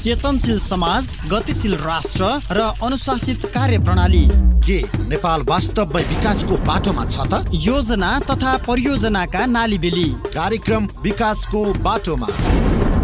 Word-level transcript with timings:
चेतनशील 0.00 0.58
समाज 0.58 1.06
गतिशील 1.30 1.74
राष्ट्र 1.76 2.24
र 2.50 2.60
अनुशासित 2.84 3.44
कार्य 3.54 3.78
प्रणाली 3.78 4.24
के 4.66 4.78
नेपाल 5.08 5.40
वास्तवमै 5.48 6.02
विकासको 6.02 6.56
बाटोमा 6.64 7.04
छ 7.04 7.26
त? 7.32 7.40
योजना 7.64 8.10
तथा 8.20 8.56
परियोजनाका 8.68 9.44
नालीबेली 9.46 10.08
कार्यक्रम 10.36 10.86
विकासको 11.02 11.64
बाटोमा। 11.84 12.26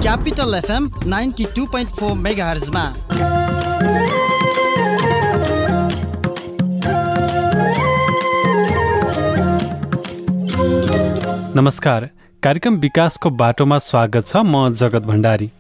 Capital 0.00 0.54
FM 0.54 0.88
ninety 1.06 1.44
two 1.56 1.66
point 1.66 1.90
four 1.98 2.16
mega 2.18 2.48
हर्जमा 2.48 2.84
नमस्कार। 11.56 12.08
कार्यक्रम 12.42 12.74
विकासको 12.78 13.30
बाटोमा 13.36 13.78
स्वागत 13.82 14.26
छ 14.26 14.36
म 14.46 14.68
जगत 14.74 15.02
भण्डारी। 15.06 15.50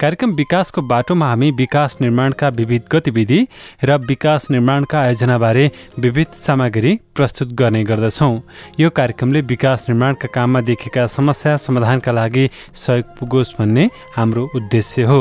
कार्यक्रम 0.00 0.30
विकासको 0.34 0.80
बाटोमा 0.82 1.26
हामी 1.28 1.50
विकास 1.52 1.96
निर्माणका 2.00 2.48
विविध 2.56 2.82
गतिविधि 2.92 3.40
र 3.84 3.96
विकास 4.08 4.46
निर्माणका 4.50 4.98
आयोजनाबारे 5.00 5.68
विविध 6.00 6.32
सामग्री 6.36 6.94
प्रस्तुत 7.16 7.48
गर्ने 7.52 7.82
गर्दछौँ। 7.84 8.40
यो 8.80 8.90
कार्यक्रमले 8.96 9.40
विकास 9.44 9.84
निर्माणका 9.88 10.28
काममा 10.34 10.60
देखेका 10.68 11.06
समस्या 11.06 11.56
समाधानका 11.56 12.12
लागि 12.12 12.48
सहयोग 12.74 13.18
पुगोस् 13.18 13.54
भन्ने 13.58 13.84
हाम्रो 14.16 14.48
उद्देश्य 14.56 15.02
हो। 15.04 15.20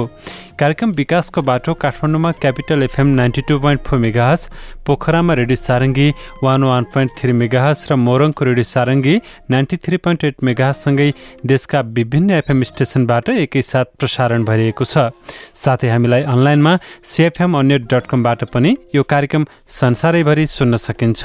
कार्यक्रम 0.60 0.92
विकासको 0.92 1.42
बाटो 1.42 1.73
काठमाडौँमा 1.82 2.32
Capital 2.40 2.84
FM 2.84 3.08
ninety 3.20 3.42
two 3.50 3.59
point 3.59 3.82
four 3.88 4.00
megahertz 4.00 4.50
पोखरामा 4.86 5.34
radio 5.34 5.56
Sarangi 5.58 6.08
one 6.44 6.64
one 6.64 6.84
point 6.94 7.12
three 7.20 7.34
megahertz 7.34 7.86
र 7.92 7.96
मोरङको 7.98 8.46
radio 8.46 8.64
Sarangi 8.72 9.16
ninety 9.52 9.78
three 9.84 9.98
point 9.98 10.23
eight 10.23 10.44
मेगाहजसँगै 10.44 11.12
देशका 11.52 11.82
विभिन्न 12.00 12.40
एफएम 12.40 12.64
स्टेसनबाट 12.72 13.30
एकैसाथ 13.30 13.96
प्रसारण 14.00 14.44
भइरहेको 14.70 14.86
छ। 14.86 15.12
साथै 15.55 15.90
हामीलाई 15.90 16.23
अनलाइनमा 16.23 16.73
सिएफएम 17.04 17.58
अन्य 17.59 17.78
डट 17.90 18.05
कमबाट 18.08 18.44
पनि 18.53 18.72
यो 18.95 19.03
कार्यक्रम 19.03 19.45
संसारैभरि 19.67 20.45
सुन्न 20.48 20.78
सकिन्छ। 20.78 21.22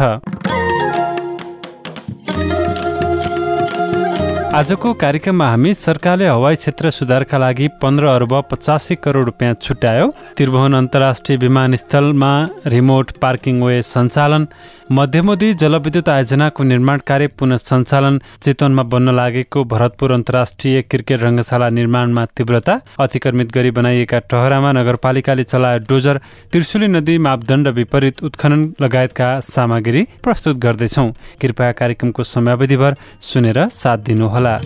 आजको 4.55 4.92
कार्यक्रममा 4.94 5.47
हामी 5.50 5.72
सरकारले 5.74 6.27
हवाई 6.27 6.56
क्षेत्र 6.56 6.91
सुधारका 6.91 7.38
लागि 7.38 7.66
पन्ध्र 7.83 8.06
अर्ब 8.06 8.33
पचासी 8.50 8.94
करोड 9.05 9.24
रुपियाँ 9.27 9.55
छुट्यायो। 9.62 10.06
त्रिभुवन 10.36 10.74
अन्तर्राष्ट्रिय 10.74 11.38
विमानस्थलमा 11.38 12.30
रिमोट 12.75 13.10
पार्किङ 13.22 13.62
वे 13.62 13.80
सञ्चालन 13.84 14.47
मध्यमोदी 14.92 15.48
जलविद्युत 15.55 16.08
आयोजनाको 16.08 16.62
निर्माण 16.64 17.00
कार्य 17.06 17.27
पुनः 17.38 17.56
सञ्चालन 17.58 18.20
चितवनमा 18.42 18.82
बन्न 18.92 19.14
लागेको 19.16 19.64
भरतपुर 19.72 20.12
अन्तर्राष्ट्रिय 20.12 20.82
क्रिकेट 20.91 21.22
रङ्गशाला 21.22 21.69
निर्माणमा 21.80 22.25
तीव्रता 22.36 22.78
अतिक्रमित 23.00 23.52
गरी 23.56 23.70
बनाइएका 23.80 24.19
टहरामा 24.30 24.72
नगरपालिकाले 24.78 25.44
चलायो 25.44 25.78
डोजर 25.91 26.20
त्रिशुली 26.52 26.88
नदी 26.94 27.19
मापदण्ड 27.27 27.69
विपरीत 27.80 28.22
उत्खनन 28.22 28.62
लगायतका 28.82 29.28
सामग्री 29.50 30.06
प्रस्तुत 30.22 30.56
गर्दैछौ। 30.66 31.08
कृपया 31.42 31.72
कार्यक्रमको 31.82 32.22
समयावधिभर 32.34 32.97
सुनेर 33.32 33.58
साथ 33.72 33.98
दिनुहोला। 34.06 34.44
होला। 34.45 34.61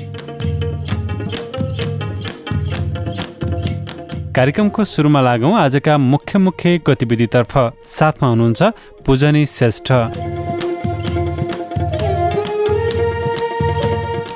कार्यक्रमको 4.33 4.85
सुरुमा 4.85 5.21
लागौँ 5.21 5.55
आजका 5.61 5.99
मुख्य 5.99 6.39
मुख्य 6.39 6.81
गतिविधितर्फ। 6.87 7.53
साथमा 7.89 8.29
हुनुहुन्छ 8.29 8.63
पूजनी 9.07 9.47
श्रेष्ठ। 9.47 9.93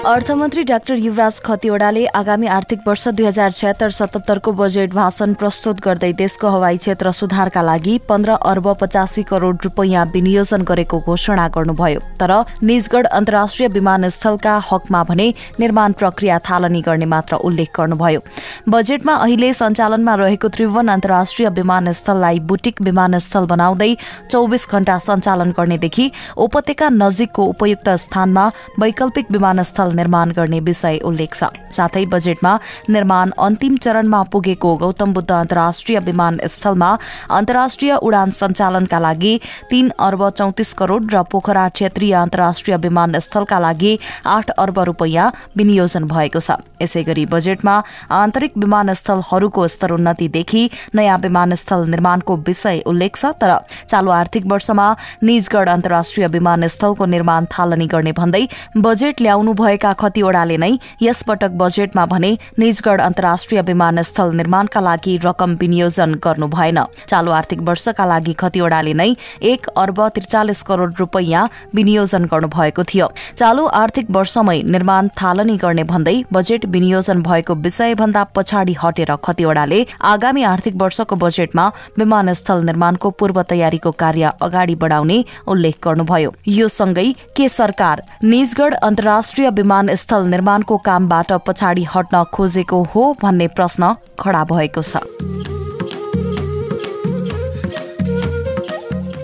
अर्थमन्त्री 0.06 0.62
डाक्टर 0.64 0.94
युवराज 0.98 1.38
खतिवड़ाले 1.44 2.04
आगामी 2.18 2.46
आर्थिक 2.50 2.78
वर्ष 2.86 3.06
दुई 3.08 3.24
हजार 3.26 3.50
छयत्तर 3.52 3.90
सतहत्तरको 3.90 4.52
बजेट 4.52 4.94
भाषण 4.94 5.34
प्रस्तुत 5.38 5.80
गर्दै 5.80 6.12
देशको 6.18 6.48
हवाई 6.50 6.76
क्षेत्र 6.76 7.10
सुधारका 7.12 7.62
लागि 7.62 7.96
पन्ध्र 8.08 8.32
अर्ब 8.50 8.66
पचासी 8.80 9.22
करोड़ 9.22 9.54
रूपियाँ 9.64 10.04
विनियोजन 10.14 10.62
गरेको 10.70 10.98
घोषणा 11.00 11.46
गर्नुभयो। 11.56 12.00
तर 12.20 12.32
निजगढ 12.62 13.06
अन्तर्राष्ट्रिय 13.08 13.68
विमानस्थलका 13.68 14.56
हकमा 14.70 15.02
भने 15.04 15.28
निर्माण 15.60 15.92
प्रक्रिया 15.92 16.38
थालनी 16.50 16.80
गर्ने 16.82 17.06
मात्र 17.06 17.36
उल्लेख 17.46 17.70
गर्नुभयो। 17.78 18.20
बजेटमा 18.68 19.14
अहिले 19.18 19.52
सञ्चालनमा 19.54 20.14
रहेको 20.24 20.48
त्रिभुवन 20.48 20.88
अन्तर्राष्ट्रिय 20.88 21.48
विमानस्थललाई 21.60 22.40
बुटिक 22.50 22.82
विमानस्थल 22.82 23.46
बनाउँदै 23.54 23.94
चौबिस 24.30 24.66
घण्टा 24.72 24.98
सञ्चालन 25.06 25.54
गर्नेदेखि 25.56 26.10
उपत्यका 26.48 26.88
नजिकको 26.98 27.46
उपयुक्त 27.54 27.88
स्थानमा 28.06 28.50
वैकल्पिक 28.80 29.30
विमानस्थल 29.30 29.90
निर्माण 29.92 30.30
गर्ने 30.32 30.60
विषय 30.60 30.98
उल्लेख 31.04 31.34
छ। 31.34 31.50
साथै 31.70 32.04
बजेटमा 32.12 32.52
निर्माण 32.90 33.30
अन्तिम 33.38 33.76
चरणमा 33.76 34.22
पुगेको 34.32 34.74
गौतम 34.76 35.12
बुद्ध 35.12 35.30
अन्तर्राष्ट्रिय 35.32 35.98
विमानस्थलमा 36.00 36.90
अन्तर्राष्ट्रिय 37.38 37.94
उडान 38.02 38.30
सञ्चालनका 38.32 38.98
लागि 38.98 39.34
तीन 39.70 39.90
अर्ब 40.00 40.28
चौतिस 40.32 40.72
करोड़ 40.74 41.02
र 41.04 41.22
पोखरा 41.32 41.68
क्षेत्रीय 41.70 42.14
अन्तर्राष्ट्रिय 42.16 42.76
विमानस्थलका 42.78 43.58
लागि 43.58 43.98
आठ 44.26 44.50
अर्ब 44.58 44.78
रूपियाँ 44.88 45.32
विनियोजन 45.56 46.04
भएको 46.08 46.40
छ। 46.40 46.58
यसै 46.82 47.02
गरी 47.04 47.24
बजेटमा 47.32 47.74
आन्तरिक 48.12 48.52
विमानस्थलहरूको 48.58 49.66
स्तरोन्नतिदेखि 49.68 50.62
नयाँ 50.94 51.18
विमानस्थल 51.18 51.86
निर्माणको 51.88 52.36
विषय 52.46 52.82
उल्लेख 52.86 53.16
छ 53.16 53.32
तर 53.40 53.52
चालू 53.90 54.10
आर्थिक 54.12 54.46
वर्षमा 54.52 54.86
निजगढ 55.22 55.68
अन्तर्राष्ट्रिय 55.68 56.26
विमानस्थलको 56.28 57.04
निर्माण 57.06 57.46
थालनी 57.52 57.86
गर्ने 57.86 58.12
भन्दै 58.12 58.44
बजेट 58.78 59.20
ल्याउनु 59.22 59.52
भएका 59.82 59.92
खतिवड़ाले 60.00 60.56
नै 60.56 60.70
यसपटक 61.02 61.50
बजेटमा 61.58 62.04
भने 62.06 62.30
निजगढ 62.58 63.00
अन्तर्राष्ट्रिय 63.02 63.60
विमानस्थल 63.62 64.30
निर्माणका 64.36 64.80
लागि 64.80 65.16
रकम 65.24 65.54
विनियोजन 65.60 66.14
गर्नु 66.24 66.46
भएन। 66.48 66.78
चालू 67.08 67.30
आर्थिक 67.32 67.60
वर्षका 67.68 68.04
लागि 68.06 68.32
खतिवड़ाले 68.40 68.94
नै 68.94 69.08
एक 69.42 69.66
अर्ब 69.76 69.98
त्रिचालिस 70.08 70.62
करोड़ 70.62 70.90
रूपियाँ 70.94 71.48
विनियोजन 71.74 72.24
गर्नुभएको 72.32 72.82
थियो। 72.84 73.08
चालू 73.36 73.64
आर्थिक 73.74 74.10
वर्षमै 74.10 74.58
निर्माण 74.64 75.08
थालनी 75.18 75.56
गर्ने 75.56 75.84
भन्दै 75.84 76.16
बजेट 76.32 76.66
विनियोजन 76.68 77.22
भएको 77.22 77.54
विषय 77.58 77.94
भन्दा 77.94 78.24
पछाडि 78.36 78.76
हटेर 78.82 79.14
खतिवड़ाले 79.24 79.80
आगामी 80.12 80.42
आर्थिक 80.44 80.76
वर्षको 80.82 81.16
बजेटमा 81.16 81.66
विमानस्थल 81.98 82.64
निर्माणको 82.64 83.10
पूर्व 83.18 83.42
तयारीको 83.50 83.90
कार्य 83.98 84.32
अगाडि 84.42 84.74
बढाउने 84.76 85.18
उल्लेख 85.48 85.76
गर्नुभयो। 85.84 86.32
यो 86.50 86.68
सँगै 86.70 87.08
के 87.36 87.48
सरकार 87.50 88.02
निजगढ 88.24 88.74
अन्तर्राष्ट्रिय 88.82 89.50
विमानस्थल 89.72 90.26
निर्माणको 90.26 90.76
कामबाट 90.78 91.32
पछाडि 91.46 91.84
हट्न 91.94 92.22
खोजेको 92.28 92.82
हो 92.92 93.02
भन्ने 93.22 93.46
प्रश्न 93.56 93.94
खड़ा 94.20 94.42
भएको 94.44 94.82
छ। 94.82 95.00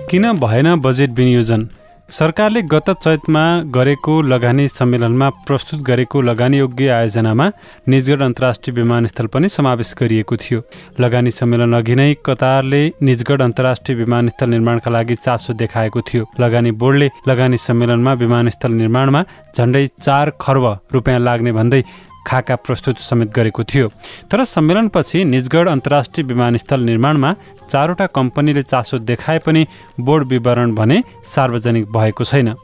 किन 0.09 0.25
भएन 0.41 0.75
बजेट 0.81 1.11
विनियोजन? 1.11 1.69
सरकारले 2.09 2.61
गत 2.63 2.89
चैतमा 3.05 3.41
गरेको 3.69 4.13
लगानी 4.23 4.67
सम्मेलनमा 4.69 5.29
प्रस्तुत 5.47 5.81
गरेको 5.81 6.21
लगानीयोग्य 6.21 6.89
आयोजनामा 6.91 7.51
निजगढ 7.89 8.23
अन्तर्राष्ट्रिय 8.23 8.75
विमानस्थल 8.75 9.27
पनि 9.27 9.49
समावेश 9.49 9.95
गरिएको 10.01 10.37
थियो। 10.37 10.63
लगानी 11.01 11.31
सम्मेलन 11.31 11.73
अघि 11.77 11.95
नै 11.95 12.09
कतारले 12.27 12.83
निजगढ 13.03 13.43
अन्तर्राष्ट्रिय 13.43 13.99
विमानस्थल 13.99 14.49
निर्माणका 14.49 14.91
लागि 14.91 15.15
चासो 15.21 15.53
देखाएको 15.53 16.01
थियो। 16.01 16.25
लगानी 16.41 16.71
बोर्डले 16.81 17.11
लगानी 17.29 17.57
सम्मेलनमा 17.69 18.13
विमानस्थल 18.25 18.73
निर्माणमा 18.73 19.25
झण्डै 19.57 19.87
चार 20.01 20.33
खर्ब 20.41 20.65
रुपियाँ 20.93 21.21
लाग्ने 21.21 21.53
भन्दै 21.53 21.83
खाका 22.29 22.57
प्रस्तुत 22.57 22.99
समेत 23.01 23.29
गरेको 23.35 23.65
थियो। 23.65 23.89
तर 24.31 24.45
सम्मेलनपछि 24.47 25.25
निजगढ 25.25 25.69
अन्तर्राष्ट्रिय 25.69 26.27
विमानस्थल 26.27 26.81
निर्माणमा 26.83 27.35
चारवटा 27.71 28.07
कम्पनीले 28.09 28.63
चासो 28.63 28.99
देखाए 29.01 29.39
पनि 29.39 29.67
बोर्ड 30.01 30.27
विवरण 30.29 30.75
भने 30.75 31.03
सार्वजनिक 31.27 31.91
भएको 31.93 32.25
छैन। 32.25 32.55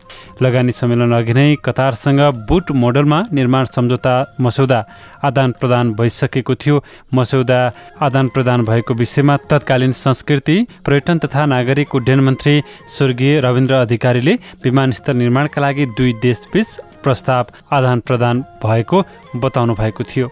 लगानी 0.43 0.73
सम्मेलन 0.73 1.13
अघि 1.13 1.33
नै 1.35 1.57
कतारसँग 1.65 2.21
बुट 2.49 2.71
मोडलमा 2.75 3.19
निर्माण 3.33 3.65
सम्झौता 3.67 4.15
मस्यौदा 4.41 4.81
आदान 5.25 5.53
प्रदान 5.61 5.93
भइसकेको 5.95 6.55
थियो। 6.55 6.83
मस्यौदा 7.15 7.61
आदान 8.01 8.29
प्रदान 8.29 8.65
भएको 8.65 8.95
विषयमा 8.95 9.37
तत्कालीन 9.51 9.93
संस्कृति 9.95 10.57
पर्यटन 10.87 11.19
तथा 11.19 11.45
नागरिक 11.47 11.95
उड्डयन 11.95 12.21
मन्त्री 12.21 12.55
स्वर्गीय 12.89 13.41
रविन्द्र 13.41 13.75
अधिकारीले 13.85 14.35
विमानस्थल 14.65 15.17
निर्माणका 15.17 15.61
लागि 15.61 15.87
दुई 15.99 16.13
देशबीच 16.23 16.81
प्रस्ताव 17.05 17.47
आदान 17.73 18.01
प्रदान 18.01 18.41
भएको 18.65 19.03
बताउनु 19.55 19.75
भएको 19.75 20.03
थियो। 20.05 20.27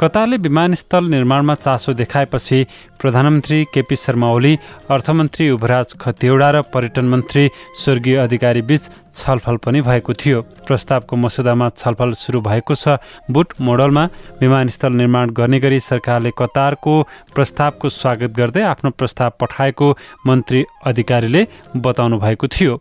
कतारले 0.00 0.36
विमानस्थल 0.36 1.04
निर्माणमा 1.08 1.54
चासो 1.56 1.92
देखाएपछि 1.96 2.66
प्रधानमन्त्री 3.00 3.64
केपी 3.72 3.96
शर्मा 3.96 4.28
ओली 4.28 4.58
अर्थमन्त्री 4.90 5.46
युवराज 5.46 5.96
खतिवडा 6.00 6.50
र 6.50 6.62
पर्यटन 6.68 7.08
मन्त्री 7.08 7.48
स्वर्गीय 7.80 8.16
अधिकारी 8.18 8.62
बीच 8.68 8.90
छलफल 9.16 9.56
पनि 9.64 9.80
भएको 9.80 10.12
थियो। 10.12 10.40
प्रस्तावको 10.68 11.16
मसौदामा 11.16 11.68
छलफल 11.72 12.12
सुरु 12.12 12.40
भएको 12.40 12.74
छ। 12.74 13.00
बुट 13.30 13.48
मोडलमा 13.60 14.04
विमानस्थल 14.40 14.92
निर्माण 14.92 15.30
गर्ने 15.32 15.60
गरी 15.60 15.80
सरकारले 15.80 16.30
कतारको 16.36 17.02
प्रस्तावको 17.34 17.88
स्वागत 17.88 18.36
गर्दै 18.36 18.62
आफ्नो 18.62 18.90
प्रस्ताव 18.92 19.32
पठाएको 19.40 19.88
मन्त्री 20.26 20.64
अधिकारीले 20.84 21.46
बताउनु 21.80 22.18
भएको 22.20 22.46
थियो। 22.48 22.80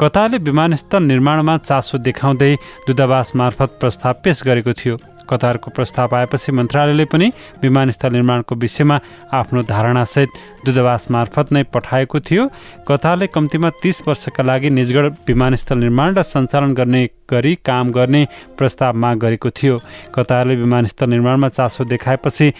कतारले 0.00 0.38
विमानस्थल 0.40 1.02
निर्माणमा 1.04 1.56
चासो 1.58 1.98
देखाउँदै 2.00 2.54
दूतावास 2.86 3.36
मार्फत 3.36 3.76
प्रस्ताव 3.80 4.14
पेश 4.24 4.42
गरेको 4.44 4.72
थियो। 4.72 4.96
कतारको 5.30 5.70
प्रस्ताव 5.70 6.14
आएपछि 6.16 6.52
मन्त्रालयले 6.52 7.04
पनि 7.04 7.30
विमानस्थल 7.62 8.12
निर्माणको 8.12 8.54
विषयमा 8.54 8.98
आफ्नो 9.32 9.62
धारणासहित 9.62 10.28
दूतावास 10.64 11.10
मार्फत 11.10 11.52
नै 11.52 11.62
पठाएको 11.74 12.20
थियो। 12.20 12.48
कतारले 12.88 13.26
कम्तीमा 13.26 13.70
तिस 13.82 14.00
वर्षका 14.08 14.42
लागि 14.42 14.70
निजगढ 14.70 15.12
विमानस्थल 15.28 15.78
निर्माण 15.78 16.14
र 16.14 16.22
सञ्चालन 16.22 16.74
गर्ने 16.74 17.02
गरी 17.30 17.54
काम 17.64 17.90
गर्ने 17.90 18.26
प्रस्ताव 18.58 18.96
माग 18.96 19.18
गरेको 19.18 19.50
थियो। 19.50 19.80
कतारले 20.14 20.56
विमानस्थल 20.56 21.08
निर्माणमा 21.10 21.48
चासो 21.48 21.84
देखाएपछि 21.84 22.52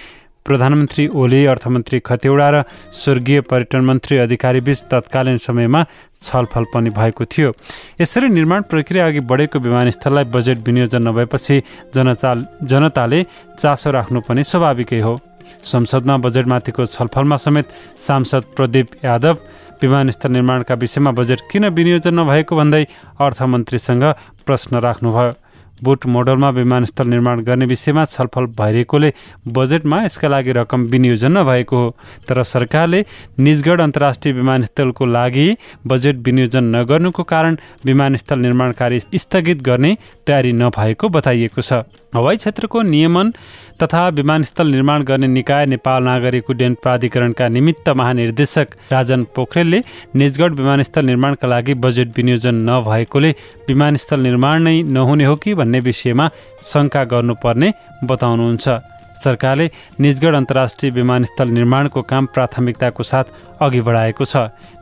प्रधानमन्त्री 0.45 1.07
ओली 1.09 1.45
अर्थमन्त्री 1.47 1.99
खतेौडा 2.01 2.49
र 2.51 2.63
स्वर्गीय 2.93 3.41
पर्यटन 3.49 3.81
मन्त्री 3.81 4.17
अधिकारीबीच 4.19 4.83
तत्कालीन 4.93 5.39
समयमा 5.41 5.85
छलफल 6.21 6.65
पनि 6.75 6.91
भएको 6.91 7.25
थियो। 7.25 7.53
यसरी 8.01 8.29
निर्माण 8.29 8.63
प्रक्रिया 8.69 9.07
अघि 9.07 9.21
बढेको 9.25 9.59
विमानस्थललाई 9.59 10.25
बजेट 10.29 10.59
विनियोजन 10.67 11.09
नभएपछि 11.09 11.57
जनचाल 11.95 12.47
जनताले 12.63 13.21
चासो 13.59 13.91
राख्नु 13.91 14.21
पनि 14.21 14.45
स्वाभाविकै 14.45 15.01
हो। 15.01 15.19
संसदमा 15.65 16.17
बजेटमाथिको 16.17 16.87
छलफलमा 16.87 17.37
समेत 17.37 17.67
सांसद 18.01 18.45
प्रदीप 18.57 18.89
यादव 19.05 19.37
विमानस्थल 19.83 20.31
निर्माणका 20.33 20.75
विषयमा 20.75 21.11
बजेट 21.11 21.41
किन 21.51 21.69
विनियोजन 21.69 22.21
नभएको 22.21 22.57
भन्दै 22.57 22.85
अर्थमन्त्रीसँग 23.21 24.05
प्रश्न 24.47 24.77
राख्नुभयो। 24.77 25.33
बुट 25.83 26.07
मोडलमा 26.07 26.51
विमानस्थल 26.51 27.07
निर्माण 27.09 27.41
गर्ने 27.41 27.65
विषयमा 27.67 28.05
छलफल 28.05 28.47
भइरहेकोले 28.59 29.13
बजेटमा 29.53 30.03
यसका 30.05 30.29
लागि 30.29 30.53
रकम 30.53 30.85
विनियोजन 30.87 31.33
नभएको 31.39 31.77
हो। 31.77 31.91
तर 32.29 32.43
सरकारले 32.43 33.05
निजगढ 33.39 33.81
अन्तर्राष्ट्रिय 33.81 34.35
विमानस्थलको 34.35 35.07
लागि 35.07 35.47
बजेट 35.87 36.17
विनियोजन 36.27 36.65
नगर्नुको 36.77 37.23
कारण 37.25 37.57
विमानस्थल 37.85 38.39
निर्माण 38.39 38.73
कार्य 38.73 39.01
स्थगित 39.01 39.63
गर्ने 39.63 39.97
तयारी 40.27 40.53
नभएको 40.55 41.09
बताइएको 41.09 41.61
छ। 41.61 41.83
हवाई 42.15 42.37
क्षेत्रको 42.37 42.83
नियमन 42.85 43.33
तथा 43.83 44.09
विमानस्थल 44.09 44.67
निर्माण 44.69 45.03
गर्ने 45.03 45.27
निकाय 45.29 45.67
नेपाल 45.67 46.03
नागरिक 46.03 46.51
उड्डयन 46.51 46.75
प्राधिकरणका 46.83 47.49
निमित्त 47.49 47.89
महानिर्देशक 47.91 48.75
राजन 48.93 49.23
पोखरेलले 49.35 49.81
निजगढ 50.17 50.53
विमानस्थल 50.61 51.05
निर्माणका 51.05 51.49
लागि 51.49 51.75
बजेट 51.85 52.17
विनियोजन 52.17 52.63
नभएकोले 52.71 53.31
विमानस्थल 53.69 54.21
निर्माण 54.21 54.63
नै 54.63 54.83
नहुने 54.95 55.25
हो 55.25 55.37
कि 55.37 55.55
भन्ने 55.55 55.81
विषयमा 55.81 56.29
शङ्का 56.63 57.05
गर्नुपर्ने 57.13 57.73
बताउनुहुन्छ। 58.05 58.69
सरकारले 59.25 59.71
निजगढ 60.01 60.35
अन्तर्राष्ट्रिय 60.35 60.91
विमानस्थल 60.93 61.49
निर्माणको 61.49 62.03
काम 62.03 62.27
प्राथमिकताको 62.35 63.03
साथ 63.03 63.25
अघि 63.63 63.81
बढाएको 63.81 64.25
छ। 64.25 64.37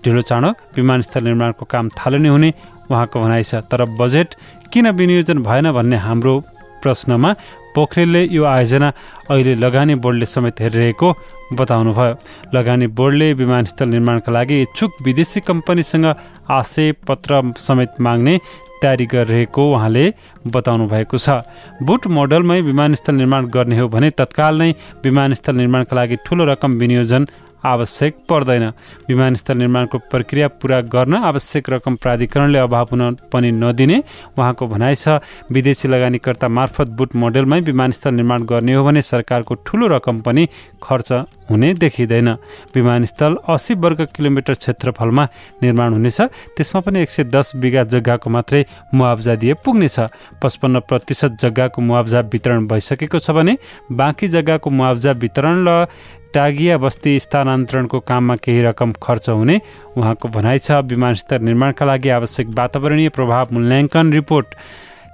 ढिलो 0.05 0.23
चाँडो 0.23 0.51
विमानस्थल 0.77 1.25
निर्माणको 1.25 1.65
काम 1.65 1.89
थालनी 1.99 2.29
हुने 2.29 2.53
उहाँको 2.91 3.21
भनाइ 3.21 3.43
छ। 3.43 3.55
तर 3.71 3.85
बजेट 4.01 4.35
किन 4.73 4.91
विनियोजन 4.93 5.43
भएन 5.43 5.73
भन्ने 5.73 5.97
हाम्रो 5.97 6.35
प्रश्नमा 6.83 7.31
पोखरेलले 7.75 8.23
यो 8.31 8.45
आयोजना 8.45 8.89
अहिले 9.31 9.55
लगानी 9.65 9.95
बोर्डले 10.05 10.27
समेत 10.27 10.61
हेरिरहेको 10.61 11.09
बताउनुभयो। 11.53 12.15
लगानी 12.55 12.87
बोर्डले 12.99 13.33
विमानस्थल 13.35 13.89
निर्माणका 13.89 14.33
लागि 14.33 14.61
इच्छुक 14.63 14.91
विदेशी 15.05 15.41
कम्पनीसँग 15.41 16.07
आशय 16.51 16.93
पत्र 17.09 17.43
समेत 17.59 18.01
माग्ने 18.01 18.39
तयारी 18.83 19.07
गरिरहेको 19.07 19.63
उहाँले 19.73 20.05
बताउनु 20.47 20.87
भएको 20.91 21.17
छ। 21.17 21.39
बुट 21.87 22.07
मोडलमै 22.09 22.61
विमानस्थल 22.63 23.15
निर्माण 23.15 23.47
गर्ने 23.55 23.79
हो 23.79 23.89
भने 23.89 24.11
तत्काल 24.11 24.55
नै 24.59 24.71
विमानस्थल 25.05 25.55
निर्माणका 25.57 25.97
लागि 25.97 26.17
ठुलो 26.27 26.45
रकम 26.45 26.73
विनियोजन 26.83 27.27
आवश्यक 27.65 28.17
पर्दैन। 28.29 28.65
विमानस्थल 29.09 29.57
निर्माणको 29.57 29.99
प्रक्रिया 30.11 30.49
पुरा 30.61 30.81
गर्न 30.87 31.15
आवश्यक 31.15 31.71
रकम 31.71 31.97
प्राधिकरणले 31.97 32.59
अभाव 32.59 32.89
हुन 32.91 33.03
पनि 33.33 33.51
नदिने 33.53 34.03
उहाँको 34.39 34.67
भनाइ 34.67 34.95
छ। 34.95 35.21
विदेशी 35.53 35.89
लगानीकर्ता 35.89 36.49
मार्फत 36.49 36.89
बुट 36.91 37.17
मोडेलमै 37.17 37.61
विमानस्थल 37.63 38.15
निर्माण 38.15 38.43
गर्ने 38.45 38.75
हो 38.75 38.85
भने 38.85 39.03
सरकारको 39.03 39.55
ठुलो 39.67 39.87
रकम 39.89 40.21
पनि 40.21 40.49
खर्च 40.83 41.13
हुने 41.51 41.73
देखिँदैन। 41.75 42.29
विमानस्थल 42.75 43.37
अस्सी 43.49 43.75
वर्ग 43.75 44.07
किलोमिटर 44.17 44.55
क्षेत्रफलमा 44.55 45.25
निर्माण 45.63 45.93
हुनेछ। 45.93 46.21
त्यसमा 46.57 46.81
पनि 46.81 47.01
एक 47.03 47.11
सय 47.11 47.25
दस 47.25 47.53
बिघा 47.57 47.83
जग्गाको 47.85 48.31
मात्रै 48.31 48.65
मुआवजा 48.95 49.35
दिए 49.35 49.55
पुग्नेछ। 49.65 49.99
पचपन्न 50.43 50.81
प्रतिशत 50.81 51.37
जग्गाको 51.43 51.83
मुआवजा 51.83 52.21
वितरण 52.33 52.67
भइसकेको 52.67 53.19
छ 53.19 53.31
भने 53.31 53.57
बाँकी 53.93 54.29
जग्गाको 54.29 54.71
मुआवजा 54.71 55.13
वितरण 55.13 55.65
र 55.69 55.87
टागिया 56.35 56.77
बस्ती 56.79 57.19
स्थानान्तरणको 57.21 57.99
काममा 58.01 58.37
केही 58.37 58.63
रकम 58.63 58.93
खर्च 59.03 59.29
हुने 59.31 59.61
उहाँको 59.97 60.29
भनाइ 60.29 60.59
छ। 60.59 60.81
विमानस्थल 60.89 61.43
निर्माणका 61.43 61.85
लागि 61.85 62.09
आवश्यक 62.09 62.47
वातावरणीय 62.59 63.09
प्रभाव 63.09 63.53
मूल्याङ्कन 63.53 64.13
रिपोर्ट 64.13 64.47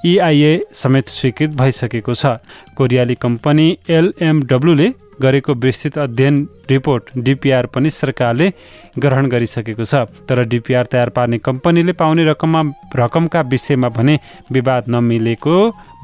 इआइए 0.06 0.52
समेत 0.72 1.08
स्वीकृत 1.08 1.50
भइसकेको 1.58 2.14
छ। 2.14 2.38
कोरियाली 2.76 3.14
कम्पनी 3.18 3.66
एलएमडब्लुले 3.90 4.88
गरेको 5.22 5.54
विस्तृत 5.56 5.98
अध्ययन 5.98 6.36
रिपोर्ट 6.70 7.04
डिपिआर 7.18 7.66
पनि 7.66 7.90
सरकारले 7.90 8.52
ग्रहण 8.98 9.26
गरिसकेको 9.28 9.84
छ। 9.84 10.06
तर 10.28 10.42
डिपिआर 10.44 10.84
तयार 10.92 11.08
पार्ने 11.10 11.38
कम्पनीले 11.40 11.92
पाउने 11.92 12.24
रकममा 12.24 12.62
रकमका 12.96 13.40
विषयमा 13.52 13.88
भने 13.90 14.18
विवाद 14.52 14.88
नमिलेको 14.88 15.56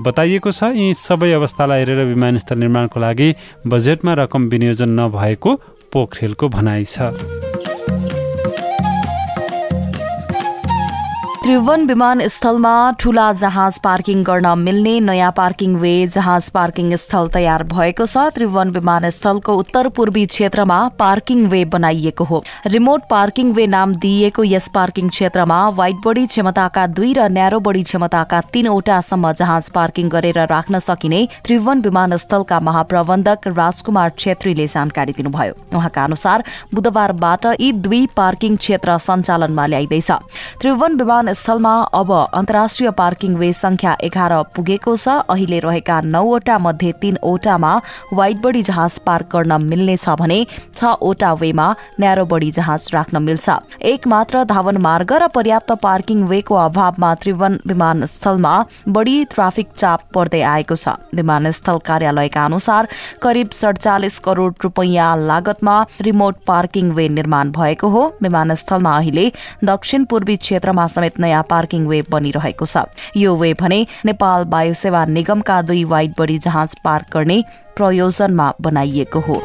बताइएको 0.02 0.50
छ। 0.50 0.75
यी 0.75 0.94
सबै 0.96 1.32
अवस्थालाई 1.32 1.81
हेरेर 1.81 2.05
विमानस्थल 2.06 2.58
निर्माणको 2.58 3.00
लागि 3.00 3.28
बजेटमा 3.66 4.12
रकम 4.22 4.49
विनियोजन 4.50 4.99
नभएको 5.00 5.55
पोखरेलको 5.93 6.49
भनाइ 6.49 6.84
छ। 6.84 7.63
त्रिभुवन 11.44 11.85
विमानस्थलमा 11.87 12.70
ठूला 13.00 13.25
जहाज 13.38 13.79
पार्किङ 13.85 14.23
गर्न 14.25 14.46
मिल्ने 14.58 14.93
नयाँ 15.00 15.32
पार्किङ 15.37 15.75
वे 15.79 15.91
जहाज 16.08 16.49
पार्किङ 16.50 16.94
स्थल 16.96 17.26
तयार 17.35 17.62
भएको 17.73 18.06
छ। 18.06 18.23
त्रिभुवन 18.35 18.70
विमानस्थलको 18.73 19.52
उत्तर 19.55 19.88
पूर्वी 19.96 20.25
क्षेत्रमा 20.26 20.79
पार्किङ 20.99 21.44
वे 21.46 21.64
बनाइएको 21.75 22.25
हो। 22.25 22.43
रिमोट 22.67 23.02
पार्किङ 23.11 23.50
वे 23.52 23.67
नाम 23.67 23.94
दिइएको 23.96 24.44
यस 24.44 24.69
पार्किङ 24.75 25.08
क्षेत्रमा 25.08 25.58
वाइड 25.81 25.96
बडी 26.06 26.25
क्षमताका 26.26 26.87
दुई 26.94 27.12
र 27.12 27.29
न्यारो 27.31 27.61
बडी 27.61 27.82
क्षमताका 27.82 28.41
तीनवटासम्म 28.55 29.32
जहाज 29.35 29.70
पार्किङ 29.76 30.08
गरेर 30.17 30.41
राख्न 30.46 30.79
सकिने 30.81 31.20
त्रिभुवन 31.44 31.85
विमानस्थलका 31.88 32.61
महाप्रबन्धक 32.70 33.52
राजकुमार 33.52 34.17
छेत्रीले 34.19 34.67
जानकारी 34.69 35.19
दिनुभयो। 35.20 35.61
उहाँका 35.76 36.05
अनुसार 36.05 36.44
बुधबारबाट 36.75 37.46
यी 37.61 37.70
दुई 37.85 38.02
पार्किङ 38.17 38.56
क्षेत्र 38.56 38.99
सञ्चालनमा 39.02 39.67
ल्याइँदैछ। 39.67 40.11
त्रिभुवन 40.61 41.00
विमान 41.05 41.32
स्थलमा 41.34 41.75
अब 41.94 42.10
अन्तर्राष्ट्रिय 42.12 42.90
पार्किङ 42.92 43.36
वे 43.36 43.52
संख्या 43.54 43.96
एघार 44.02 44.32
पुगेको 44.56 44.96
छ। 44.96 45.08
अहिले 45.28 45.58
रहेका 45.60 46.00
नौवटा 46.06 46.58
मध्ये 46.58 46.92
तीनवटामा 47.00 47.72
वाइड 48.12 48.40
बडी 48.42 48.62
जहाज 48.64 48.98
पार्क 49.06 49.28
गर्न 49.32 49.52
मिल्नेछ 49.62 50.08
भने 50.20 50.38
छवटा 50.76 51.32
वेमा 51.34 51.67
न्यारो 52.00 52.24
बडी 52.26 52.50
जहाज 52.50 52.88
राख्न 52.94 53.22
मिल्छ। 53.22 53.50
एक 53.84 54.06
मात्र 54.06 54.44
धावन 54.46 54.76
मार्ग 54.81 55.12
र 55.14 55.29
पर्याप्त 55.34 55.72
पार्किङ 55.82 56.24
वेको 56.26 56.55
अभावमा 56.56 57.14
त्रिभुवन 57.17 57.58
विमानस्थलमा 57.67 58.55
बढी 58.88 59.17
ट्राफिक 59.34 59.69
चाप 59.76 60.00
पर्दै 60.14 60.43
आएको 60.44 60.76
छ। 60.76 60.96
विमानस्थल 61.14 61.79
कार्यालयका 61.84 62.44
अनुसार 62.44 62.88
करिब 63.22 63.50
सडचालिस 63.55 64.19
करोड़ 64.20 64.53
रूपियाँ 64.62 65.10
लागतमा 65.26 65.76
रिमोट 66.03 66.36
पार्किङ 66.46 66.93
वे 66.93 67.08
निर्माण 67.10 67.50
भएको 67.53 67.88
हो। 67.88 68.03
विमानस्थलमा 68.22 68.96
अहिले 68.96 69.31
दक्षिण 69.64 70.05
पूर्वी 70.06 70.36
क्षेत्रमा 70.38 70.86
समेत 70.88 71.19
नयाँ 71.24 71.43
पार्किङ 71.50 71.86
वे 71.88 72.02
बनिरहेको 72.10 72.66
छ। 72.66 72.84
यो 73.16 73.34
वे 73.36 73.52
भने 73.60 73.81
नेपाल 74.06 74.44
वायुसेवा 74.50 75.04
निगमका 75.16 75.60
दुई 75.64 75.84
वाइड 75.93 76.14
बडी 76.19 76.38
जहाज 76.46 76.78
पार्क 76.84 77.12
गर्ने 77.14 77.43
प्रयोजनमा 77.76 78.52
बनाइएको 78.60 79.20
हो। 79.28 79.43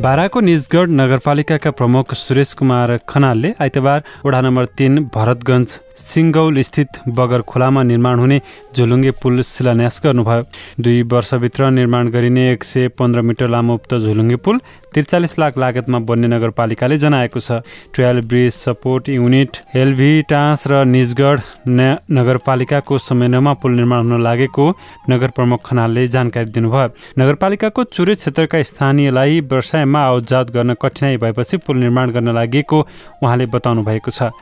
बाराको 0.00 0.40
निजगढ 0.40 0.90
नगरपालिकाका 0.90 1.70
प्रमुख 1.74 2.12
सुरेश 2.14 2.52
कुमार 2.54 2.96
खनालले 3.08 3.50
आइतबार 3.60 4.02
वडा 4.24 4.40
नम्बर 4.40 4.66
तीन 4.78 4.98
भरतगञ्ज 5.14 5.74
सिङ्गौल 5.98 6.60
स्थित 6.62 6.98
बगर 7.10 7.40
खोलामा 7.42 7.82
निर्माण 7.82 8.18
हुने 8.18 8.40
झुलुङ्गे 8.76 9.10
पुल 9.22 9.42
शिलान्यास 9.42 10.00
गर्नुभयो। 10.04 10.42
दुई 10.82 11.02
वर्षभित्र 11.12 11.70
निर्माण 11.70 12.08
गरिने 12.10 12.50
एक 12.52 12.64
सय 12.64 12.88
पन्ध्र 12.98 13.22
मिटर 13.22 13.48
लामो 13.48 13.74
उक्त 13.74 13.94
झुलुङ्गे 13.94 14.36
पुल 14.36 14.60
त्रिचालिस 14.94 15.38
लाख 15.38 15.58
लागतमा 15.58 15.98
बन्ने 16.08 16.28
नगरपालिकाले 16.28 16.96
जनाएको 16.98 17.40
छ। 17.40 17.60
Trail 17.92 18.20
bridge 18.24 18.52
support 18.52 19.08
unit 19.08 19.56
Helvetas 20.30 20.66
र 20.68 20.84
निजगढ 20.86 21.40
नगरपालिकाको 21.68 22.98
समन्वयमा 22.98 23.52
पुल 23.60 23.72
निर्माण 23.76 24.10
हुन 24.10 24.22
लागेको 24.22 24.64
नगर 25.10 25.30
प्रमुख 25.36 25.60
खनालले 25.66 26.06
जानकारी 26.08 26.50
दिनुभयो। 26.50 26.88
नगरपालिकाको 27.18 27.84
चुरे 27.84 28.14
क्षेत्रका 28.14 28.62
स्थानीयलाई 28.62 29.40
व्यवसायमा 29.42 30.00
आवजात 30.00 30.50
गर्न 30.56 30.74
कठिनाई 30.82 31.16
भएपछि 31.16 31.56
पुल 31.66 31.76
निर्माण 31.78 32.10
गर्न 32.10 32.34
लागि 32.34 32.62
उहाँले 32.68 33.46
बताउनु 33.46 33.82
भएको 33.84 34.10
छ। 34.10 34.32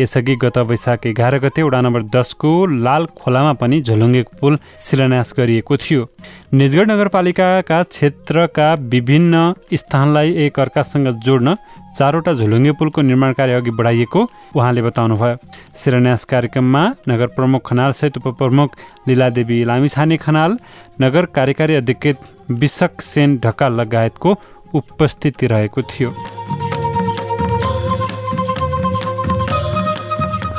यसअघि 0.00 0.34
गत 0.42 0.58
वैशाख 0.70 1.06
एघार 1.06 1.38
गते 1.38 1.62
वडा 1.62 1.80
नम्बर 1.80 2.02
दसको 2.14 2.50
लाल 2.66 3.06
खोलामा 3.18 3.52
पनि 3.60 3.80
झोलुङ्गेको 3.82 4.36
पुल 4.40 4.58
शिलान्यास 4.80 5.32
गरिएको 5.38 5.76
थियो। 5.76 6.08
निजगढ 6.54 6.90
नगरपालिकाका 6.90 7.82
क्षेत्रका 7.84 8.72
विभिन्न 8.92 9.52
स्थानलाई 9.74 10.32
एक 10.46 10.60
अर्कासँग 10.60 11.08
जोड्न 11.24 11.56
चारवटा 11.96 12.32
झुलुङ्गे 12.34 12.72
पुलको 12.78 13.02
निर्माण 13.02 13.32
कार्य 13.32 13.54
अघि 13.54 13.70
बढाइएको 13.72 14.20
उहाँले 14.56 14.82
बताउनुभयो। 14.82 15.36
शिलान्यास 15.76 16.24
कार्यक्रममा 16.24 16.82
नगर 17.08 17.26
प्रमुख 17.36 17.66
खनालसहित 17.66 18.16
उपप्रमुख 18.18 18.76
लीलादेवी 19.08 19.62
लामिछाने 19.64 20.16
खनाल 20.16 20.58
नगर 21.00 21.24
कार्यकारी 21.34 21.74
अध्यक्ष 21.74 22.30
विशक 22.52 23.00
सेन 23.02 23.38
ढकाल 23.44 23.80
लगायतको 23.80 24.36
उपस्थिति 24.74 25.46
रहेको 25.46 25.82
थियो। 25.82 26.14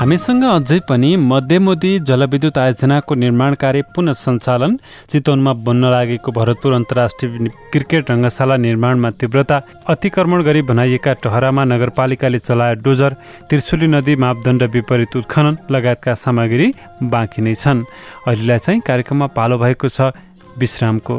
हामीसँग 0.01 0.43
अझै 0.43 0.77
पनि 0.89 1.09
मध्यमोदी 1.31 1.89
जलविद्युत 2.09 2.57
आयोजनाको 2.57 3.15
निर्माण 3.23 3.53
कार्य 3.61 3.81
पुनः 3.95 4.13
सञ्चालन 4.17 4.71
चितवनमा 5.11 5.51
बन्न 5.65 5.91
लागेको 5.93 6.31
भरतपुर 6.37 6.73
अन्तर्राष्ट्रिय 6.73 7.49
क्रिकेट 7.73 8.09
रङ्गशाला 8.11 8.55
निर्माणमा 8.65 9.09
तीव्रता 9.21 9.57
अतिक्रमण 9.93 10.41
गरी 10.47 10.61
बनाइएका 10.69 11.13
टहरामा 11.23 11.63
नगरपालिकाले 11.73 12.39
चलाए 12.39 12.75
डोजर 12.81 13.15
त्रिशुली 13.49 13.87
नदी 13.95 14.15
मापदण्ड 14.25 14.63
विपरीत 14.73 15.17
उत्खनन 15.21 15.57
लगायतका 15.69 16.13
सामग्री 16.23 16.67
बाँकी 17.13 17.41
नै 17.45 17.53
छन्। 17.61 17.85
अहिलेलाई 18.27 18.59
चाहिँ 18.65 18.81
कार्यक्रममा 18.89 19.27
पालो 19.37 19.57
भएको 19.63 19.87
छ 19.87 20.09
विश्रामको। 20.57 21.15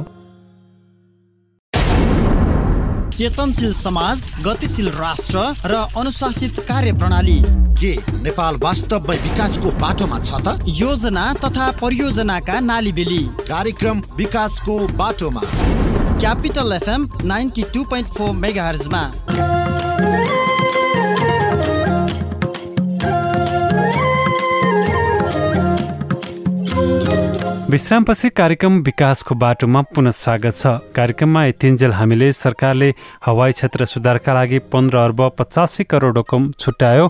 चेतनशील 3.13 3.73
समाज 3.73 4.21
गतिशील 4.47 4.89
राष्ट्र 4.89 5.39
र 5.65 5.75
अनुशासित 5.97 6.61
कार्य 6.69 6.93
प्रणाली 6.93 7.39
के 7.81 7.93
नेपाल 8.23 8.57
वास्तवमै 8.63 9.17
विकासको 9.17 9.71
बाटोमा 9.71 10.19
छ 10.19 10.41
त? 10.47 10.65
योजना 10.69 11.25
तथा 11.35 11.71
परियोजनाका 11.83 12.61
नालीबेली। 12.61 13.23
कार्यक्रम 13.49 14.03
विकासको 14.17 14.79
बाटोमा। 14.97 15.41
Capital 16.19 16.73
FM 16.73 17.09
ninety 17.25 17.63
two 17.75 17.85
point 17.85 18.09
four 18.09 18.35
mega 18.37 18.67
हर्जमा 18.69 19.03
विश्रामपछि 27.73 28.29
कार्यक्रम 28.29 28.75
विकासको 28.85 29.35
बाटोमा 29.35 29.81
पुनः 29.95 30.11
स्वागत 30.13 30.53
छ। 30.53 30.93
कार्यक्रममा 30.93 31.45
यतिन्जेल 31.45 31.93
हामीले 31.93 32.29
सरकारले 32.33 32.89
हवाई 33.25 33.53
क्षेत्र 33.53 33.85
सुधारका 33.85 34.35
लागि 34.35 34.59
पन्ध्र 34.73 34.97
अर्ब 34.99 35.21
पचासी 35.39 35.85
करोड 35.85 36.19
रकम 36.19 36.51
छुट्यायो। 36.61 37.09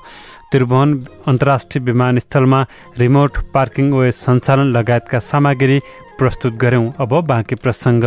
त्रिभुवन 0.53 0.95
अन्तर्राष्ट्रिय 1.27 1.85
विमानस्थलमा 1.85 2.65
रिमोट 2.99 3.39
पार्किङ 3.55 3.93
वे 3.93 4.13
सञ्चालन 4.15 4.73
लगायतका 4.79 5.19
सामग्री 5.31 5.81
प्रस्तुत 6.19 6.55
गऱ्यौँ। 6.63 6.93
अब 7.01 7.21
बाँकी 7.27 7.55
प्रसङ्ग। 7.59 8.05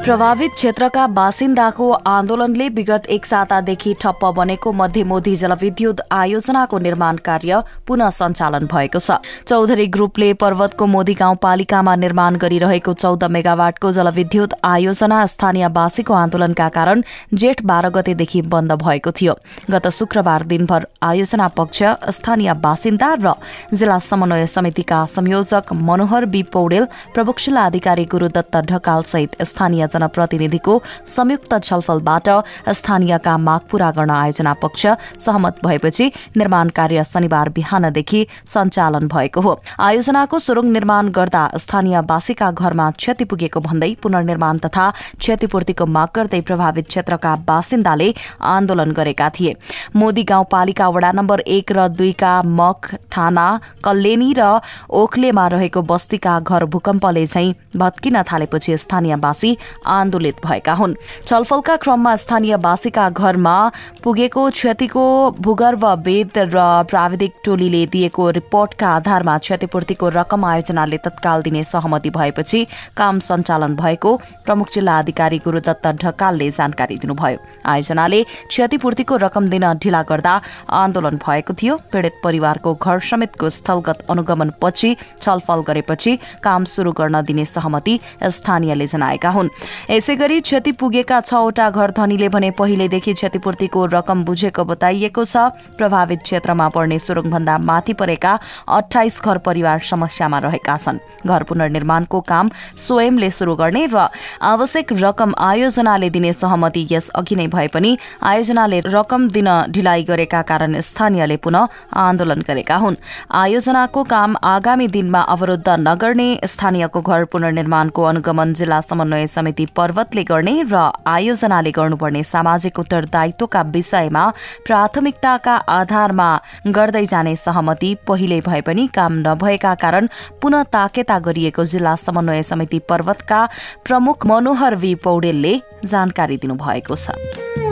प्रभावित 0.00 0.50
क्षेत्रका 0.50 1.06
बासिन्दाको 1.06 1.90
आन्दोलनले 2.08 2.68
विगत 2.68 3.06
एक 3.06 3.26
सातादेखि 3.26 3.92
ठप्प 4.00 4.24
बनेको 4.36 4.72
मध्यमोधी 4.72 5.34
जलविद्युत 5.36 6.00
आयोजनाको 6.10 6.78
निर्माण 6.78 7.16
कार्य 7.24 7.60
पुनः 7.86 8.10
सञ्चालन 8.10 8.66
भएको 8.66 8.98
छ। 8.98 9.18
चौधरी 9.46 9.86
ग्रुपले 9.86 10.32
पर्वतको 10.40 10.86
मोदी 10.86 11.14
गाउँपालिकामा 11.14 11.96
निर्माण 11.96 12.36
गरिरहेको 12.36 12.92
चौध 12.94 13.24
मेगावाटको 13.30 13.92
जलविद्युत 13.92 14.54
आयोजना 14.64 15.18
स्थानीयवासीको 15.26 16.14
आन्दोलनका 16.14 16.68
कारण 16.70 17.02
जेठ 17.34 17.62
बाह्र 17.62 17.90
गतेदेखि 17.90 18.42
बन्द 18.48 18.72
भएको 18.80 19.10
थियो। 19.12 19.34
गत 19.70 19.88
शुक्रबार 19.90 20.44
दिनभर 20.46 20.86
आयोजना 21.02 21.48
पक्ष 21.60 21.82
स्थानीय 22.16 22.54
बासिन्दा 22.64 23.12
र 23.20 23.34
जिल्ला 23.74 23.98
समन्वय 24.08 24.46
समितिका 24.48 25.04
संयोजक 25.10 25.72
मनोहर 25.84 26.24
बी 26.32 26.42
पौडेल 26.48 26.88
प्रमुख 27.14 27.48
अधिकारी 27.60 28.04
गुरूदत्त 28.08 28.56
ढकाल 28.66 29.02
सहित 29.12 29.40
स्थानीय 29.44 29.88
जनप्रतिनिधिको 29.92 30.80
संयुक्त 31.08 31.52
छलफलबाट 31.60 32.28
स्थानीयका 32.72 33.36
माग 33.38 33.60
पूरा 33.70 33.90
गर्न 33.90 34.10
आयोजना 34.12 34.52
पक्ष 34.62 34.86
सहमत 35.18 35.58
भएपछि 35.64 36.10
निर्माण 36.36 36.68
कार्य 36.76 37.04
शनिबार 37.04 37.48
बिहानदेखि 37.50 38.26
सञ्चालन 38.46 39.08
भएको 39.08 39.40
हो। 39.40 39.52
आयोजनाको 39.80 40.38
सुरुङ 40.38 40.70
निर्माण 40.72 41.08
गर्दा 41.10 41.42
स्थानीयवासीका 41.56 42.50
घरमा 42.52 42.90
क्षति 42.92 43.24
पुगेको 43.24 43.60
भन्दै 43.60 43.94
पुनर्निर्माण 44.02 44.58
तथा 44.58 44.88
क्षतिपूर्तिको 45.18 45.86
माग 45.88 46.08
गर्दै 46.14 46.40
प्रभावित 46.42 46.86
क्षेत्रका 46.88 47.34
बासिन्दाले 47.46 48.08
आन्दोलन 48.46 48.90
गरेका 48.92 49.28
थिए। 49.30 49.54
मोदी 49.96 50.22
गाउँपालिका 50.22 50.88
वडा 50.88 51.10
नम्बर 51.12 51.40
एक 51.48 51.72
र 51.72 51.88
दुईका 51.90 52.32
मख 52.42 52.94
ठाना 53.12 53.46
कल्लेनी 53.84 54.32
र 54.38 54.60
ओखलेमा 54.92 55.46
रहेको 55.48 55.82
बस्तीका 55.82 56.38
घर 56.40 56.64
भूकम्पले 56.72 57.24
झैं 57.26 57.52
भत्किन 57.76 58.22
थालेपछि 58.22 58.76
स्थानीयवासी 58.76 59.56
आन्दोलित 59.86 60.36
भएका 60.44 60.72
हुन्। 60.72 60.94
छलफलका 61.26 61.76
क्रममा 61.76 62.14
स्थानीयवासीका 62.16 63.08
घरमा 63.10 63.56
पुगेको 64.02 64.48
क्षतिको 64.50 65.04
भूगर्भ 65.40 65.84
वेद 66.04 66.38
र 66.38 66.58
प्राविधिक 66.90 67.32
टोलीले 67.44 67.84
दिएको 67.86 68.30
रिपोर्टका 68.30 68.88
आधारमा 68.90 69.38
क्षतिपूर्तिको 69.38 70.08
रकम 70.10 70.44
आयोजनाले 70.44 70.98
तत्काल 70.98 71.42
दिने 71.42 71.64
सहमति 71.64 72.10
भएपछि 72.10 72.66
काम 72.96 73.18
सञ्चालन 73.20 73.76
भएको 73.76 74.16
प्रमुख 74.44 74.72
जिल्ला 74.74 74.98
अधिकारी 74.98 75.38
गुरूदत्त 75.38 75.86
ढकालले 76.04 76.50
जानकारी 76.50 76.96
दिनुभयो। 76.96 77.38
आयोजनाले 77.66 78.22
क्षतिपूर्तिको 78.22 79.16
रकम 79.16 79.48
दिन 79.48 79.72
ढिला 79.74 80.02
गर्दा 80.02 80.40
आन्दोलन 80.70 81.16
भएको 81.18 81.54
थियो। 81.54 81.76
पीड़ित 81.92 82.20
परिवारको 82.24 82.74
घर 82.74 83.00
समेतको 83.00 83.50
स्थलगत 83.50 84.06
अनुगमन 84.10 84.50
पछि 84.62 84.96
छलफल 85.22 85.60
गरेपछि 85.62 86.18
काम 86.42 86.64
शुरू 86.64 86.92
गर्न 86.92 87.22
दिने 87.22 87.44
सहमति 87.46 87.98
स्थानीयले 88.28 88.86
जनाएका 88.86 89.30
हुन्। 89.30 89.48
यसै 89.90 90.16
गरी 90.16 90.40
क्षति 90.40 90.72
पुगेका 90.72 91.20
छवटा 91.22 91.70
घर 91.70 91.90
धनीले 91.90 92.28
भने 92.28 92.50
पहिलेदेखि 92.52 93.12
क्षतिपूर्तिको 93.12 93.84
रकम 93.86 94.24
बुझेको 94.24 94.64
बताइएको 94.64 95.24
छ। 95.24 95.36
प्रभावित 95.76 96.20
क्षेत्रमा 96.22 96.68
पर्ने 96.68 96.98
सुरुङभन्दा 96.98 97.58
माथि 97.60 97.92
परेका 97.94 98.38
अठाइस 98.68 99.20
घर 99.24 99.38
परिवार 99.40 99.78
समस्यामा 99.82 100.38
रहेका 100.38 100.76
छन्। 100.76 100.98
घर 101.26 101.42
पुनर्निर्माणको 101.42 102.20
काम 102.22 102.50
स्वयंले 102.76 103.30
शुरू 103.30 103.54
गर्ने 103.56 103.86
र 103.86 104.08
आवश्यक 104.42 104.92
रकम 104.92 105.34
आयोजनाले 105.40 106.10
दिने 106.10 106.32
सहमति 106.32 106.86
यस 106.90 107.08
अघि 107.14 107.36
नै 107.36 107.46
भए 107.48 107.66
पनि 107.68 107.96
आयोजनाले 108.22 108.80
रकम 108.86 109.28
दिन 109.30 109.48
ढिलाइ 109.70 110.02
गरेका 110.04 110.42
कारण 110.42 110.80
स्थानीयले 110.80 111.36
पुनः 111.36 111.68
आन्दोलन 112.00 112.40
गरेका 112.48 112.76
हुन्। 112.76 112.96
आयोजनाको 113.34 114.02
काम 114.04 114.36
आगामी 114.44 114.86
दिनमा 114.88 115.20
अवरुद्ध 115.28 115.68
नगर्ने 115.80 116.28
स्थानीयको 116.44 117.00
घर 117.00 117.24
पुनर्निर्माणको 117.32 118.02
अनुगमन 118.02 118.52
जिल्ला 118.54 118.80
समन्वय 118.80 119.26
समिति 119.26 119.59
पर्वतले 119.66 120.24
गर्ने 120.24 120.54
र 120.72 120.90
आयोजनाले 121.06 121.70
गर्नुपर्ने 121.70 122.22
सामाजिक 122.24 122.78
उत्तरदायित्वका 122.78 123.62
विषयमा 123.62 124.24
प्राथमिकताका 124.66 125.54
आधारमा 125.70 126.28
गर्दै 126.68 127.04
जाने 127.04 127.36
सहमति 127.36 127.94
पहिले 128.08 128.40
भए 128.40 128.60
पनि 128.60 128.86
काम 128.94 129.22
नभएका 129.26 129.74
कारण 129.74 130.08
पुनः 130.42 130.62
ताकेता 130.72 131.18
गरिएको 131.18 131.64
जिल्ला 131.64 131.94
समन्वय 131.96 132.42
समिति 132.42 132.78
पर्वतका 132.88 133.40
प्रमुख 133.84 134.26
मनोहर 134.26 134.76
वी 134.76 134.94
पौडेलले 135.04 135.54
जानकारी 135.84 136.36
दिनुभएको 136.36 136.96
छ। 136.96 137.69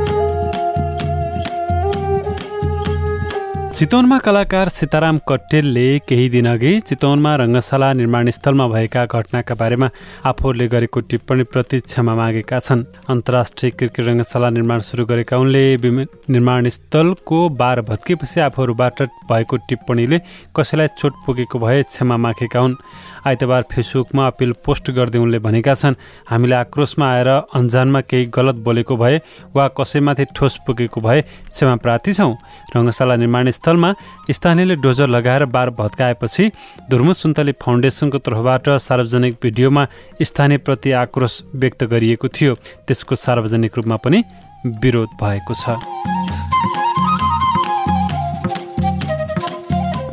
चितवनमा 3.75 4.19
कलाकार 4.19 4.69
सीताराम 4.69 5.19
कट्टेलले 5.29 5.87
केही 6.09 6.29
दिनअघि 6.29 6.71
चितवनमा 6.89 7.35
रङ्गशाला 7.37 7.93
निर्माणस्थलमा 8.01 8.67
भएका 8.69 9.05
घटनाका 9.05 9.55
बारेमा 9.61 9.89
आफूहरूले 10.31 10.67
गरेको 10.75 11.01
टिप्पणीप्रति 11.11 11.79
क्षमा 11.81 12.15
मागेका 12.15 12.59
छन्। 12.59 12.85
अन्तर्राष्ट्रिय 13.13 13.71
क्रिकेट 13.79 14.07
रङ्गशाला 14.09 14.51
निर्माण 14.57 14.81
सुरु 14.89 15.05
गरेका 15.07 15.37
उनले 15.37 15.65
निर्माणस्थलको 15.77 17.49
बार 17.61 17.81
भत्किएपछि 17.91 18.41
आफूहरूबाट 18.49 19.03
भएको 19.31 19.57
टिप्पणीले 19.69 20.19
कसैलाई 20.57 20.89
चोट 20.99 21.13
पुगेको 21.27 21.59
भए 21.59 21.83
क्षमा 21.83 22.17
मागेका 22.17 22.61
हुन्। 22.61 22.81
आइतबार 23.29 23.63
फेसबुकमा 23.73 24.27
अपिल 24.27 24.53
पोस्ट 24.65 24.91
गर्दै 24.97 25.19
उनले 25.19 25.39
भनेका 25.45 25.75
छन् 25.75 25.95
हामीलाई 26.31 26.59
आक्रोशमा 26.59 27.07
आएर 27.13 27.29
अन्जानमा 27.29 28.01
केही 28.01 28.25
गलत 28.33 28.57
बोलेको 28.65 28.97
भए 28.97 29.21
वा 29.55 29.67
कसैमाथि 29.77 30.25
ठोस 30.37 30.59
पुगेको 30.67 31.01
भए 31.01 31.21
क्षमा 31.53 31.75
प्रार्थी 31.85 32.13
छौँ। 32.13 32.33
रङ्गशाला 32.77 33.17
निर्माण 33.17 33.51
स्थलमा 33.69 33.93
स्थानीयले 34.31 34.75
डोजर 34.77 35.09
लगाएर 35.09 35.45
बार 35.45 35.71
भत्काएपछि 35.71 36.51
धुर्मु 36.91 37.13
सुन्तली 37.13 37.53
फाउन्डेसनको 37.63 38.19
तर्फबाट 38.19 38.69
सार्वजनिक 38.81 39.37
भिडियोमा 39.43 39.87
स्थानीयप्रति 40.23 40.93
आक्रोश 41.05 41.43
व्यक्त 41.55 41.85
गरिएको 41.85 42.29
थियो। 42.29 42.55
त्यसको 42.89 43.15
सार्वजनिक 43.17 43.77
रूपमा 43.77 43.97
पनि 44.01 44.25
विरोध 44.81 45.09
भएको 45.21 45.55
छ। 45.55 45.77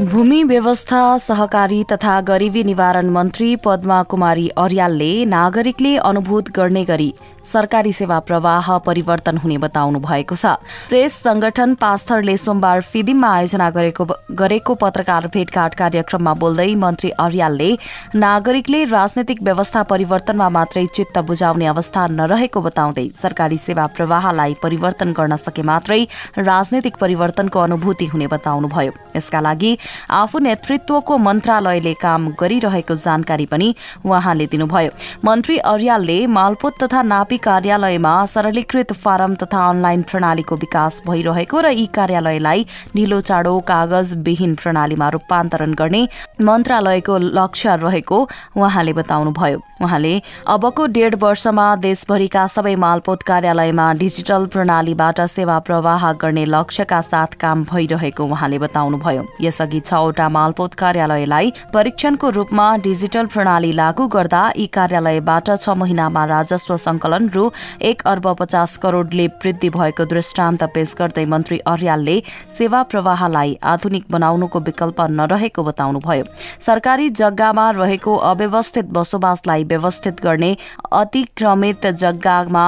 भूमि 0.05 0.43
व्यवस्था 0.43 1.17
सहकारी 1.17 1.83
तथा 1.91 2.19
गरिबी 2.21 2.63
निवारण 2.63 3.09
मन्त्री 3.09 3.55
पद्मा 3.55 4.01
कुमारी 4.03 4.47
अर्यालले 4.57 5.13
नागरिकले 5.25 5.95
अनुभूत 5.99 6.49
गर्ने 6.55 6.83
गरी 6.85 7.13
सरकारी 7.43 7.91
सेवा 7.93 8.17
प्रवाह 8.19 8.77
परिवर्तन 8.85 9.37
हुने 9.37 9.57
बताउनु 9.57 9.99
भएको 9.99 10.35
छ। 10.35 10.45
प्रेस 10.89 11.13
संगठन 11.23 11.73
पास्थरले 11.75 12.35
सोमबार 12.37 12.81
फिदिममा 12.83 13.29
आयोजना 13.29 13.69
गरेको 13.69 14.05
गरेको 14.33 14.75
पत्रकार 14.75 15.27
भेटघाट 15.33 15.75
कार्यक्रममा 15.75 16.33
बोल्दै 16.35 16.73
मन्त्री 16.75 17.09
अर्यालले 17.19 17.69
नागरिकले 18.15 18.83
राजनैतिक 18.85 19.41
व्यवस्था 19.43 19.83
परिवर्तनमा 19.91 20.49
मात्रै 20.49 20.85
चित्त 20.95 21.17
बुझाउने 21.27 21.65
अवस्था 21.65 22.07
नरहेको 22.11 22.61
बताउँदै 22.61 23.07
सरकारी 23.21 23.57
सेवा 23.57 23.85
प्रवाहलाई 23.97 24.55
परिवर्तन 24.63 25.13
गर्न 25.13 25.35
सके 25.37 25.63
मात्रै 25.71 26.01
राजनैतिक 26.39 26.97
परिवर्तनको 26.97 27.59
अनुभूति 27.59 28.05
हुने 28.05 28.27
बताउनुभयो। 28.27 28.91
यसका 29.15 29.41
लागि 29.41 29.77
आफू 30.11 30.39
नेतृत्वको 30.39 31.17
मन्त्रालयले 31.17 31.93
काम 32.01 32.27
गरिरहेको 32.39 32.95
जानकारी 32.97 33.45
पनि 33.45 33.73
उहाँले 34.05 34.45
दिनुभयो। 34.47 34.91
मन्त्री 35.25 35.57
अर्यालले 35.65 36.17
मालपोत 36.27 36.83
तथा 36.83 37.01
नापी 37.03 37.37
कार्यालयमा 37.47 38.13
सरलीकृत 38.25 38.93
फारम 39.03 39.35
तथा 39.35 39.65
अनलाइन 39.69 40.01
प्रणालीको 40.11 40.55
विकास 40.55 41.01
भइरहेको 41.07 41.61
र 41.61 41.71
यी 41.71 41.85
कार्यालयलाई 41.95 42.65
ढिलो 42.95 43.21
चाँडो 43.21 43.59
कागजविहीन 43.67 44.55
प्रणालीमा 44.55 45.09
रूपान्तरण 45.09 45.73
गर्ने 45.73 46.07
मन्त्रालयको 46.41 47.17
लक्ष्य 47.17 47.75
रहेको 47.83 48.17
उहाँले 48.57 48.93
बताउनुभयो। 48.93 49.59
उहाँले 49.81 50.21
अबको 50.47 50.85
डेढ 50.87 51.15
वर्षमा 51.21 51.63
देशभरिका 51.75 52.45
सबै 52.47 52.75
मालपोत 52.75 53.23
कार्यालयमा 53.27 53.91
डिजिटल 53.93 54.45
प्रणालीबाट 54.47 55.19
सेवा 55.27 55.57
प्रवाह 55.59 56.11
गर्ने 56.21 56.45
लक्ष्यका 56.45 56.99
साथ 57.01 57.35
काम 57.39 57.63
भइरहेको 57.71 58.23
उहाँले 58.25 58.59
बताउनुभयो। 58.59 59.23
यसअघि 59.41 59.79
छवटा 59.81 60.27
मालपोत 60.29 60.73
कार्यालयलाई 60.73 61.51
परीक्षणको 61.73 62.29
रूपमा 62.29 62.67
डिजिटल 62.83 63.25
प्रणाली 63.33 63.75
लागू 63.75 64.07
गर्दा 64.07 64.43
यी 64.57 64.67
कार्यालयबाट 64.73 65.49
छ 65.55 65.75
महिनामा 65.75 66.23
राजस्व 66.25 66.77
संकलन 66.77 67.29
रु 67.35 67.49
एक 67.83 68.07
अर्ब 68.07 68.31
पचास 68.39 68.77
करोड़ले 68.77 69.27
वृद्धि 69.43 69.69
भएको 69.69 70.05
दृष्टान्त 70.05 70.63
पेश 70.75 70.95
गर्दै 70.99 71.25
मन्त्री 71.25 71.59
अर्यालले 71.67 72.21
सेवा 72.51 72.83
प्रवाहलाई 72.95 73.57
आधुनिक 73.73 74.05
बनाउनुको 74.11 74.59
विकल्प 74.61 75.01
नरहेको 75.11 75.63
बताउनुभयो। 75.63 76.23
सरकारी 76.61 77.09
जग्गामा 77.21 77.69
रहेको 77.73 78.15
अव्यवस्थित 78.31 78.89
बसोबासलाई 78.95 79.63
व्यवस्थित 79.67 80.21
गर्ने 80.23 80.55
अतिक्रमित 80.93 81.87
जग्गामा 81.95 82.65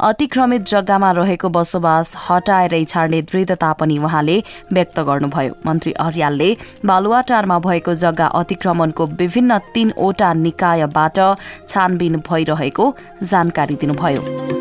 अतिक्रमित 0.00 0.62
जग्गामा 0.66 1.10
रहेको 1.12 1.48
बसोबास 1.48 2.14
हटाएरै 2.28 2.82
छाड्ने 2.84 3.22
दृढता 3.22 3.72
पनि 3.72 3.98
उहाँले 3.98 4.42
व्यक्त 4.72 5.00
गर्नुभयो। 5.00 5.54
मन्त्री 5.66 5.92
अर्यालले 6.00 6.50
बालुवाटारमा 6.86 7.58
भएको 7.60 7.94
जग्गा 7.96 8.26
अतिक्रमणको 8.40 9.06
विभिन्न 9.20 9.58
तीनवटा 9.74 10.32
निकायबाट 10.36 11.18
छानबिन 11.68 12.22
भइरहेको 12.28 12.94
जानकारी 13.24 13.74
दिनुभयो। 13.80 14.55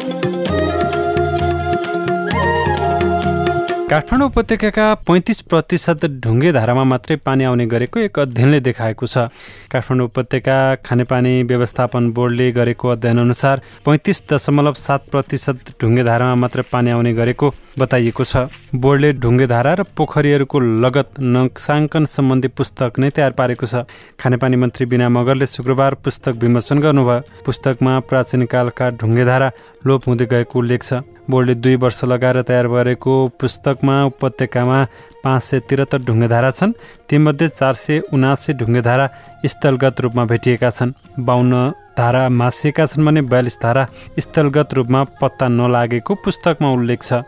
काठमाडौँ 3.86 4.28
उपत्यकाका 4.28 4.86
पैँतिस 5.06 5.42
प्रतिशत 5.46 6.06
ढुङ्गे 6.18 6.52
धारामा 6.52 6.84
मात्रै 6.90 7.16
पानी 7.22 7.44
आउने 7.46 7.66
गरेको 7.70 8.00
एक 8.00 8.18
अध्ययनले 8.20 8.60
देखाएको 8.66 9.06
छ। 9.06 9.30
काठमाडौँ 9.70 10.06
उपत्यका 10.10 10.82
खानेपानी 10.82 11.34
व्यवस्थापन 11.46 12.10
बोर्डले 12.10 12.50
गरेको 12.52 12.88
अध्ययनअनुसार 12.90 13.62
पैँतिस 13.86 14.24
दशमलव 14.26 14.74
सात 14.74 15.06
प्रतिशत 15.14 15.78
ढुङ्गे 15.78 16.04
धारामा 16.04 16.36
मात्रै 16.42 16.64
पानी 16.74 16.92
आउने 16.98 17.14
गरेको 17.14 17.54
बताइएको 17.78 18.24
छ। 18.26 18.50
बोर्डले 18.74 19.14
ढुङ्गे 19.22 19.48
धारा 19.54 19.74
र 19.78 19.84
पोखरीहरूको 19.94 20.60
लगत 20.82 21.22
नक्साङ्कन 21.22 22.06
सम्बन्धी 22.10 22.50
पुस्तक 22.58 22.98
नै 22.98 23.10
तयार 23.14 23.38
पारेको 23.38 23.66
छ। 23.70 23.86
खानेपानी 24.18 24.56
मन्त्री 24.66 24.86
बिना 24.90 25.14
मगरले 25.14 25.46
शुक्रबार 25.46 26.02
पुस्तक 26.02 26.42
विमोचन 26.42 26.82
गर्नुभयो। 26.82 27.46
पुस्तकमा 27.46 28.00
प्राचीन 28.10 28.50
कालका 28.50 28.90
ढुङ्गे 28.98 29.26
धारा 29.30 29.52
लोप 29.86 30.10
हुँदै 30.10 30.26
गएको 30.26 30.60
उल्लेख 30.60 30.82
छ। 30.82 31.06
बोर्डले 31.30 31.56
दुई 31.56 31.76
वर्ष 31.76 32.04
लगाएर 32.04 32.42
तयार 32.42 32.68
गरेको 32.68 33.14
पुस्तकमा 33.40 33.96
उपत्यकामा 34.06 34.80
पाँच 35.24 35.44
सय 35.44 35.60
त्रिहत्तर 35.70 36.00
ढुङ्गेधारा 36.08 36.52
छन्। 36.52 36.74
तीमध्ये 37.10 37.48
चार 37.50 37.74
सय 37.74 38.00
उनासी 38.14 38.54
ढुङ्गेधारा 38.54 39.10
स्थलगत 39.46 40.02
रूपमा 40.02 40.26
भेटिएका 40.26 40.70
छन्। 40.70 40.94
बाहन्न 41.20 41.72
धारा 41.98 42.28
मासिएका 42.30 42.86
छन् 42.86 43.06
भने 43.06 43.22
बयालिस 43.24 43.58
धारा 43.62 43.88
स्थलगत 44.20 44.74
रूपमा 44.74 45.04
पत्ता 45.22 45.48
नलागेको 45.50 46.16
पुस्तकमा 46.24 46.70
उल्लेख 46.72 47.02
छ। 47.02 47.24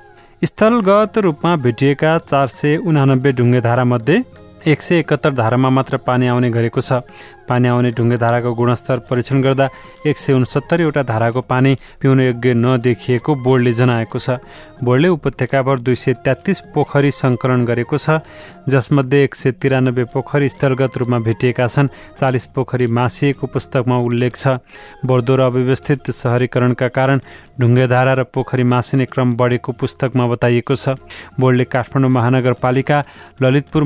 स्थलगत 0.46 1.18
रूपमा 1.18 1.56
भेटिएका 1.58 2.18
चार 2.30 2.48
सय 2.48 2.76
उनानब्बे 2.86 3.32
ढुङ्गेधारामध्ये 3.34 4.18
एक 4.66 4.82
सय 4.82 5.00
एकहत्तर 5.00 5.32
धारामा 5.34 5.70
मात्र 5.70 5.98
पानी 5.98 6.28
आउने 6.28 6.50
गरेको 6.50 6.82
छ। 6.82 7.06
पानी 7.48 7.68
आउने 7.68 7.92
ढुङ्गे 7.96 8.18
धाराको 8.18 8.54
गुणस्तर 8.54 9.00
परीक्षण 9.08 9.42
गर्दा 9.42 9.70
एक 10.04 10.18
सय 10.18 10.34
उनसत्तरीवटा 10.34 11.04
धाराको 11.04 11.42
पानी 11.42 11.76
पिउन 12.02 12.20
योग्य 12.20 12.54
नदेखिएको 12.54 13.36
बोर्डले 13.40 13.72
जनाएको 13.72 14.20
छ। 14.20 14.44
बोर्डले 14.84 15.08
उपत्यकाभर 15.08 15.80
दुई 15.80 15.96
सय 15.96 16.14
तेत्तिस 16.26 16.60
पोखरी 16.76 17.12
सङ्कलन 17.12 17.64
गरेको 17.66 17.98
छ 17.98 18.20
जसमध्ये 18.68 19.24
एक 19.24 19.36
सय 19.36 19.52
तिरानब्बे 19.62 20.04
पोखरी 20.12 20.50
स्थलगत 20.50 20.98
रूपमा 20.98 21.20
भेटिएका 21.24 21.68
छन्। 21.68 21.88
चालिस 22.20 22.46
पोखरी 22.52 22.88
मासिएको 22.90 23.48
पुस्तकमा 23.48 23.98
उल्लेख 24.04 24.36
छ। 24.36 24.60
बढ्दो 25.06 25.36
र 25.36 25.42
अव्यवस्थित 25.48 26.12
सहरीकरणका 26.12 26.88
कारण 26.92 27.20
ढुङ्गेधारा 27.62 28.14
र 28.14 28.24
पोखरी 28.28 28.64
मासिने 28.66 29.06
क्रम 29.08 29.38
बढेको 29.40 29.72
पुस्तकमा 29.72 30.28
बताइएको 30.28 30.76
छ। 30.76 31.00
बोर्डले 31.40 31.64
काठमाडौँ 31.64 32.12
महानगरपालिका 32.12 32.98
ललितपुर 33.42 33.84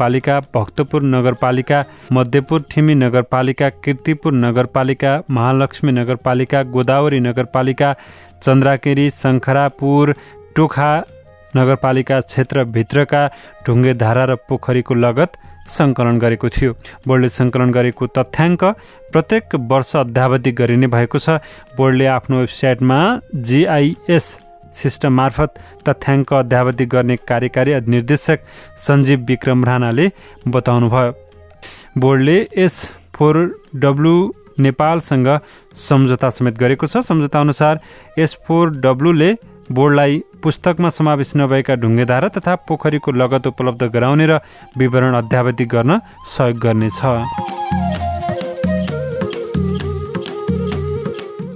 महानगरपालिका 0.00 0.40
भक्तपुर 0.54 1.02
नगरपालिका 1.02 1.84
मध्यपुर 2.12 2.60
ठिमी 2.70 2.94
नगरपालिका 2.94 3.68
किर्तिपुर 3.84 4.32
नगरपालिका 4.34 5.12
महालक्ष्मी 5.30 5.92
नगरपालिका 5.92 6.62
गोदावरी 6.74 7.20
नगरपालिका 7.20 7.92
चन्द्राकेरी 8.42 9.06
शङ्खरापुर 9.12 10.14
टोखा 10.56 10.90
नगरपालिका 11.56 12.20
क्षेत्रभित्रका 12.22 13.22
ढुङ्गे 13.66 13.94
धारा 14.02 14.24
र 14.24 14.34
पोखरीको 14.48 14.94
लगत 15.04 15.30
सङ्कलन 15.70 16.18
गरेको 16.18 16.48
थियो। 16.48 16.72
बोर्डले 17.06 17.28
सङ्कलन 17.30 17.70
गरेको 17.70 18.06
तथ्याङ्क 18.16 18.62
प्रत्येक 19.12 19.54
वर्ष 19.70 19.90
अध्यावधि 19.96 20.52
गरिने 20.60 20.86
भएको 20.96 21.18
छ। 21.18 21.38
बोर्डले 21.76 22.06
आफ्नो 22.16 22.36
वेबसाइटमा 22.40 22.98
जिआइएस 23.48 24.26
सिस्टम 24.74 25.12
मार्फत 25.12 25.58
तथ्याङ्क 25.88 26.32
अध्यावधि 26.34 26.84
गर्ने 26.86 27.16
कार्यकारी 27.28 27.74
निर्देशक 27.86 28.38
सञ्जीव 28.78 29.24
विक्रम 29.28 29.64
राणाले 29.64 30.08
बताउनुभयो। 30.48 31.12
बोर्डले 31.98 32.38
एस 32.56 32.74
फोर 33.14 33.36
डब्लु 33.76 34.14
नेपालसँग 34.58 35.28
सम्झौता 35.74 36.30
समेत 36.30 36.58
गरेको 36.58 36.86
छ। 36.86 37.02
सम्झौता 37.02 37.40
अनुसार 37.40 37.80
एस 38.18 38.38
फोर 38.46 38.70
डब्लुले 38.80 39.34
बोर्डलाई 39.72 40.22
पुस्तकमा 40.42 40.88
समावेश 40.88 41.32
नभएका 41.36 41.74
ढुङ्गेधारा 41.82 42.28
तथा 42.36 42.54
पोखरीको 42.68 43.12
लगत 43.12 43.46
उपलब्ध 43.46 43.82
गराउने 43.94 44.26
र 44.26 44.38
विवरण 44.78 45.14
अध्यावधि 45.14 45.64
गर्न 45.64 46.00
सहयोग 46.26 46.58
गर्नेछ। 46.58 47.49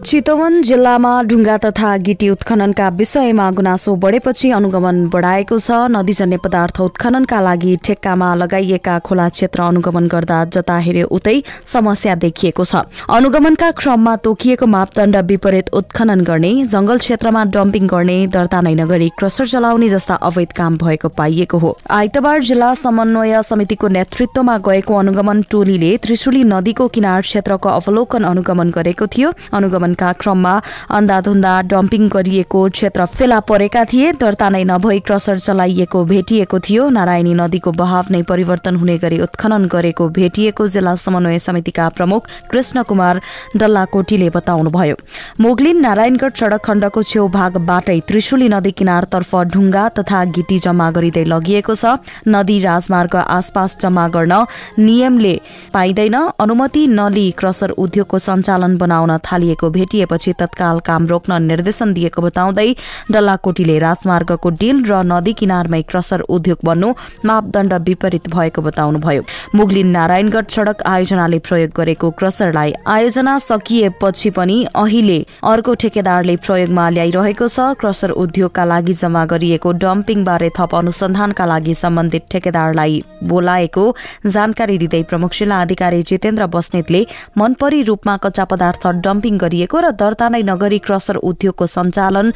चितवन 0.05 0.61
जिल्लामा 0.63 1.11
ढुङ्गा 1.23 1.57
तथा 1.57 1.97
गिटी 2.07 2.29
उत्खननका 2.31 2.89
विषयमा 2.97 3.51
गुनासो 3.51 3.95
बढेपछि 3.97 4.51
अनुगमन 4.51 4.97
बढाएको 5.09 5.59
छ। 5.59 5.71
नदीजन्य 5.91 6.37
पदार्थ 6.45 6.81
उत्खननका 6.81 7.39
लागि 7.41 7.77
ठेक्कामा 7.85 8.29
लगाइएका 8.35 8.99
खोला 9.01 9.29
क्षेत्र 9.29 9.63
अनुगमन 9.65 10.07
गर्दा 10.07 10.39
जता 10.55 10.77
हेरे 10.87 11.03
उतै 11.09 11.37
समस्या 11.67 12.15
देखिएको 12.21 12.65
छ। 12.65 12.85
अनुगमनका 13.11 13.71
क्रममा 13.81 14.15
तोकिएको 14.21 14.67
मापदण्ड 14.67 15.17
विपरीत 15.25 15.73
उत्खनन 15.73 16.21
गर्ने 16.23 16.53
जंगल 16.67 16.99
क्षेत्रमा 16.99 17.45
डम्पिङ 17.57 17.87
गर्ने 17.87 18.19
दर्ता 18.37 18.61
नै 18.61 18.75
नगरी 18.75 19.09
क्रसर 19.17 19.49
चलाउने 19.55 19.89
जस्ता 19.89 20.21
अवैध 20.23 20.53
काम 20.53 20.77
भएको 20.85 21.09
पाइएको 21.17 21.59
हो। 21.59 21.73
आइतबार 22.01 22.43
जिल्ला 22.43 22.73
समन्वय 22.83 23.43
समितिको 23.43 23.89
नेतृत्वमा 23.97 24.59
गएको 24.69 24.99
अनुगमन 24.99 25.43
टोलीले 25.51 25.97
त्रिशुली 26.05 26.45
नदीको 26.53 26.89
किनार 26.93 27.21
क्षेत्रको 27.23 27.69
अवलोकन 27.81 28.31
अनुगमन 28.35 28.77
गरेको 28.77 29.07
थियो। 29.09 29.33
अनुगमनका 29.55 29.93
निर्माणका 29.95 30.13
क्रममा 30.21 30.55
अन्धाधुन्दा 30.91 31.53
डम्पिङ 31.71 32.09
गरिएको 32.09 32.61
क्षेत्र 32.69 33.05
फेला 33.07 33.39
परेका 33.41 33.85
थिए 33.85 34.13
दर्ता 34.15 34.49
नै 34.51 34.65
नभई 34.65 34.99
क्रसर 35.07 35.39
चलाइएको 35.39 36.05
भेटिएको 36.05 36.59
थियो। 36.59 36.89
नारायणी 36.91 37.35
नदीको 37.35 37.71
बहाव 37.73 38.05
नै 38.11 38.23
परिवर्तन 38.23 38.75
हुने 38.77 38.97
गरी 38.99 39.19
उत्खनन 39.23 39.65
गरेको 39.67 40.09
भेटिएको 40.09 40.67
जिल्ला 40.67 40.95
समन्वय 40.97 41.39
समितिका 41.39 41.89
प्रमुख 41.97 42.27
कृष्ण 42.51 42.83
कुमार 42.83 43.21
डल्लाकोटीले 43.57 44.29
बताउनुभयो। 44.31 44.97
मोगलिन 45.41 45.81
नारायणगढ 45.81 46.33
सड़क 46.35 46.63
खण्डको 46.65 47.03
छेउ 47.05 47.29
भागबाटै 47.29 47.99
त्रिशुली 48.09 48.49
नदी 48.49 48.71
किनारतर्फ 48.73 49.35
ढुङ्गा 49.55 49.89
तथा 49.99 50.25
गिटी 50.35 50.59
जम्मा 50.59 50.91
गरिँदै 50.91 51.25
लगिएको 51.25 51.75
छ। 51.75 51.85
नदी 52.29 52.59
राजमार्ग 52.61 53.15
आसपास 53.17 53.79
जम्मा 53.83 54.07
गर्न 54.09 54.35
नियमले 54.79 55.35
पाइँदैन। 55.75 56.17
अनुमति 56.41 56.87
नलिई 56.91 57.31
क्रसर 57.39 57.71
उद्योगको 57.79 58.19
सञ्चालन 58.19 58.77
बनाउन 58.79 59.17
थालिएको 59.23 59.71
भेटिएपछि 59.85 60.33
तत्काल 60.41 60.79
काम 60.81 61.07
रोक्न 61.07 61.43
निर्देशन 61.45 61.93
दिएको 61.95 62.23
बताउँदै 62.23 62.69
डल्लाकोटीले 63.13 63.79
राजमार्गको 63.79 64.51
डिल 64.61 64.85
र 64.85 65.03
नदी 65.05 65.33
किनारमै 65.41 65.83
क्रसर 65.91 66.21
उद्योग 66.31 66.59
बन्नु 66.65 66.93
मापदण्ड 67.25 67.73
विपरीत 67.89 68.29
भएको 68.29 68.63
बताउनुभयो। 68.63 69.23
मुगलिन 69.55 69.89
नारायणगढ 69.91 70.47
सड़क 70.51 70.83
आयोजनाले 70.87 71.39
प्रयोग 71.49 71.71
गरेको 71.77 72.11
क्रसरलाई 72.19 72.73
आयोजना 72.87 73.37
सकिएपछि 73.41 74.31
पनि 74.31 74.57
अहिले 74.75 75.19
अर्को 75.45 75.75
ठेकेदारले 75.83 76.37
प्रयोगमा 76.47 76.89
ल्याइरहेको 76.91 77.49
छ। 77.49 77.77
क्रसर 77.81 78.11
उद्योगका 78.25 78.65
लागि 78.65 78.93
जम्मा 78.95 79.25
गरिएको 79.27 79.73
डम्पिङबारे 79.85 80.51
थप 80.59 80.75
अनुसन्धानका 80.75 81.45
लागि 81.45 81.75
सम्बन्धित 81.75 82.25
ठेकेदारलाई 82.33 83.03
बोलाएको 83.25 83.85
जानकारी 84.29 84.79
दिँदै 84.79 85.03
प्रमुख 85.11 85.33
जिल्ला 85.35 85.61
अधिकारी 85.63 86.03
जितेन्द्र 86.05 86.47
बस्नेतले 86.55 87.05
मनपरी 87.39 87.83
रूपमा 87.83 88.17
कच्चा 88.25 88.45
पदार्थ 88.47 88.87
डम्पिङ 89.05 89.39
गरिएको 89.39 89.74
र 89.77 89.91
दर्ता 89.93 90.29
नै 90.29 90.43
नगरी 90.45 90.79
क्रसर 90.79 91.17
उद्योगको 91.17 91.67
सञ्चालन 91.67 92.33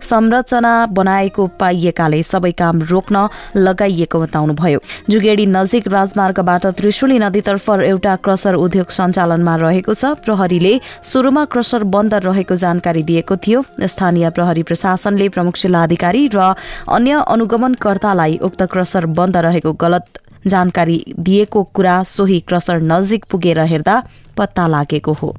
संरचना 0.00 0.74
बनाएको 0.96 1.46
पाइएकाले 1.60 2.22
सबै 2.22 2.50
काम 2.56 2.80
रोक्न 2.88 3.28
लगाइएको 3.56 4.20
बताउनुभयो। 4.20 4.78
जुगेडी 5.10 5.44
नजिक 5.46 5.88
राजमार्गबाट 5.88 6.66
त्रिशुली 6.72 7.18
नदीतर्फ 7.18 7.68
एउटा 7.70 8.14
क्रसर 8.16 8.54
उद्योग 8.56 8.88
सञ्चालनमा 8.90 9.56
रहेको 9.56 9.94
छ। 9.94 10.16
प्रहरीले 10.24 10.72
सुरुमा 11.04 11.44
क्रसर 11.52 11.84
बन्द 11.84 12.14
रहेको 12.24 12.56
जानकारी 12.56 13.02
दिएको 13.02 13.36
थियो। 13.36 13.60
स्थानीय 13.76 14.30
प्रहरी 14.30 14.62
प्रशासनले 14.62 15.28
प्रमुख 15.28 15.56
जिल्ला 15.58 15.82
अधिकारी 15.82 16.26
र 16.32 16.54
अन्य 16.88 17.20
अनुगमनकर्तालाई 17.28 18.40
उक्त 18.40 18.62
क्रसर 18.72 19.06
बन्द 19.12 19.36
रहेको 19.36 19.72
गलत 19.76 20.06
जानकारी 20.46 20.96
दिएको 21.20 21.62
कुरा 21.76 22.02
सोही 22.08 22.40
क्रसर 22.48 22.80
नजिक 22.82 23.24
पुगेर 23.30 23.60
हेर्दा 23.68 24.02
पत्ता 24.36 24.66
लागेको 24.66 25.12
हो। 25.12 25.36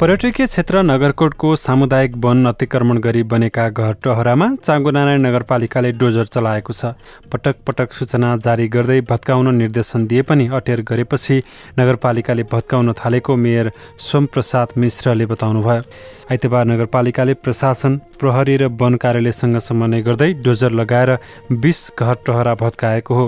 पर्यटकीय 0.00 0.46
क्षेत्र 0.46 0.80
नगरकोटको 0.82 1.54
सामुदायिक 1.56 2.16
वन 2.24 2.44
अतिक्रमण 2.46 2.98
गरी 2.98 3.22
बनेका 3.22 3.68
घर 3.70 3.92
टहरामा 4.04 4.48
चाङ्गुनारायण 4.56 5.20
नगरपालिकाले 5.20 5.90
डोजर 6.00 6.24
चलाएको 6.26 6.72
छ। 6.72 6.92
पटक 7.32 7.56
पटक 7.66 7.92
सूचना 7.92 8.36
जारी 8.38 8.68
गर्दै 8.68 9.00
भत्काउन 9.10 9.54
निर्देशन 9.54 10.06
दिए 10.06 10.22
पनि 10.22 10.46
अटेर 10.58 10.82
गरेपछि 10.82 11.36
नगरपालिकाले 11.78 12.42
भत्काउन 12.52 12.92
थालेको 12.94 13.36
मेयर 13.36 13.70
सोमप्रसाद 14.00 14.78
मिश्रले 14.78 15.26
बताउनुभयो। 15.26 15.82
आइतबार 16.32 16.64
नगरपालिकाले 16.66 17.34
प्रशासन 17.36 18.00
प्रहरी 18.20 18.56
र 18.56 18.72
वन 18.72 18.96
कार्यालयसँग 18.96 19.58
समन्वय 19.60 20.02
गर्दै 20.02 20.32
डोजर 20.42 20.72
लगाएर 20.72 21.16
बिस 21.52 21.80
घर 21.98 22.14
टहरा 22.26 22.54
भत्काएको 22.56 23.14
हो। 23.14 23.26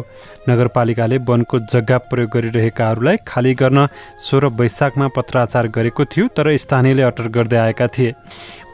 नगरपालिकाले 0.49 1.19
वनको 1.29 1.59
जग्गा 1.73 1.99
प्रयोग 2.09 2.31
गरिरहेकाहरूलाई 2.31 3.17
खाली 3.27 3.55
गर्न 3.55 3.87
सोह्र 4.21 4.47
वैशाखमा 4.55 5.09
पत्राचार 5.17 5.69
गरेको 5.69 6.05
थियो 6.07 6.29
तर 6.37 6.53
स्थानीयले 6.59 7.03
अटर 7.03 7.29
गर्दै 7.29 7.57
आएका 7.57 7.87
थिए। 7.89 8.15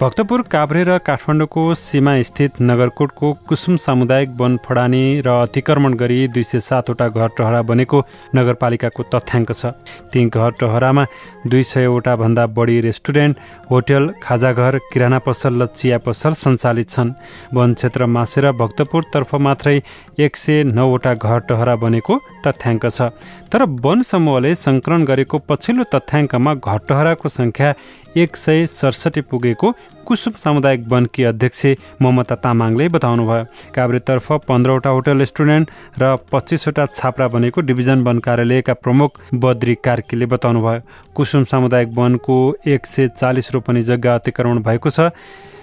भक्तपुर 0.01 0.43
काभ्रे 0.43 0.83
र 0.85 0.99
काठमाडौँको 0.99 1.63
सीमा 1.77 2.13
स्थित 2.23 2.61
नगरकोटको 2.61 3.33
कुसुम 3.49 3.77
सामुदायिक 3.77 4.31
वन 4.41 4.57
फडानी 4.65 5.21
र 5.21 5.29
अतिक्रमण 5.45 5.95
गरी 5.95 6.29
दुई 6.29 6.43
सय 6.43 6.61
सातवटा 6.61 7.09
घर 7.09 7.29
टहरा 7.39 7.61
बनेको 7.63 7.99
नगरपालिकाको 8.35 9.03
तथ्याङ्क 9.13 9.53
छ। 9.53 9.77
ती 10.13 10.25
घर 10.25 10.51
टहरामा 10.61 11.05
दुई 11.47 11.63
सयवटा 11.63 12.17
भन्दा 12.17 12.47
बढी 12.57 12.81
रेस्टुरेन्ट 12.81 13.37
होटल 13.71 14.09
खाजाघर 14.23 14.79
किराना 14.93 15.19
पसल 15.21 15.63
र 15.63 15.67
चिया 15.69 15.99
पसल 16.01 16.33
सञ्चालित 16.33 16.89
छन्। 16.89 17.15
वन 17.55 17.75
क्षेत्र 17.75 18.07
मासेर 18.07 18.51
भक्तपुरतर्फ 18.57 19.35
मात्रै 19.37 19.77
एक 20.19 20.37
सय 20.37 20.65
नौवटा 20.65 21.15
घर 21.15 21.39
टहरा 21.49 21.77
बनेको 21.77 22.15
तथ्याङ्क 22.47 22.87
छ। 22.89 23.13
तर 23.53 23.63
वन 23.85 24.03
समूहले 24.03 24.55
सङ्कलन 24.55 25.05
गरेको 25.05 25.39
पछिल्लो 25.45 25.85
तथ्याङ्कमा 25.93 26.55
घर 26.57 26.79
टहराको 26.89 27.29
सङ्ख्या 27.29 27.70
एक 28.17 28.37
सय 28.37 28.67
सडसठी 28.67 29.21
पुगेको 29.23 29.73
कुसुम 30.07 30.33
सामुदायिक 30.35 30.87
वनकी 30.89 31.25
अध्यक्ष 31.25 31.67
ममता 32.03 32.35
तामाङले 32.37 32.89
बताउनुभयो। 32.89 33.45
काभ्रेतर्फ 33.75 34.33
पन्ध्रवटा 34.49 34.91
होटल 34.91 35.19
रेस्टुरेन्ट 35.19 35.71
र 35.99 36.17
पच्चिसवटा 36.33 36.87
छाप्रा 36.95 37.29
बनेको 37.29 37.61
डिभिजन 37.61 38.03
वन 38.03 38.19
कार्यालयका 38.19 38.75
प्रमुख 38.75 39.21
बद्री 39.35 39.75
कार्कीले 39.85 40.27
बताउनुभयो। 40.27 40.81
कुसुम 41.15 41.45
सामुदायिक 41.45 41.89
वनको 41.95 42.37
एक 42.67 42.87
सय 42.87 43.09
चालिस 43.11 43.53
रोपनी 43.53 43.83
जग्गा 43.83 44.15
अतिक्रमण 44.15 44.63
भएको 44.63 44.91
छ। 44.91 45.11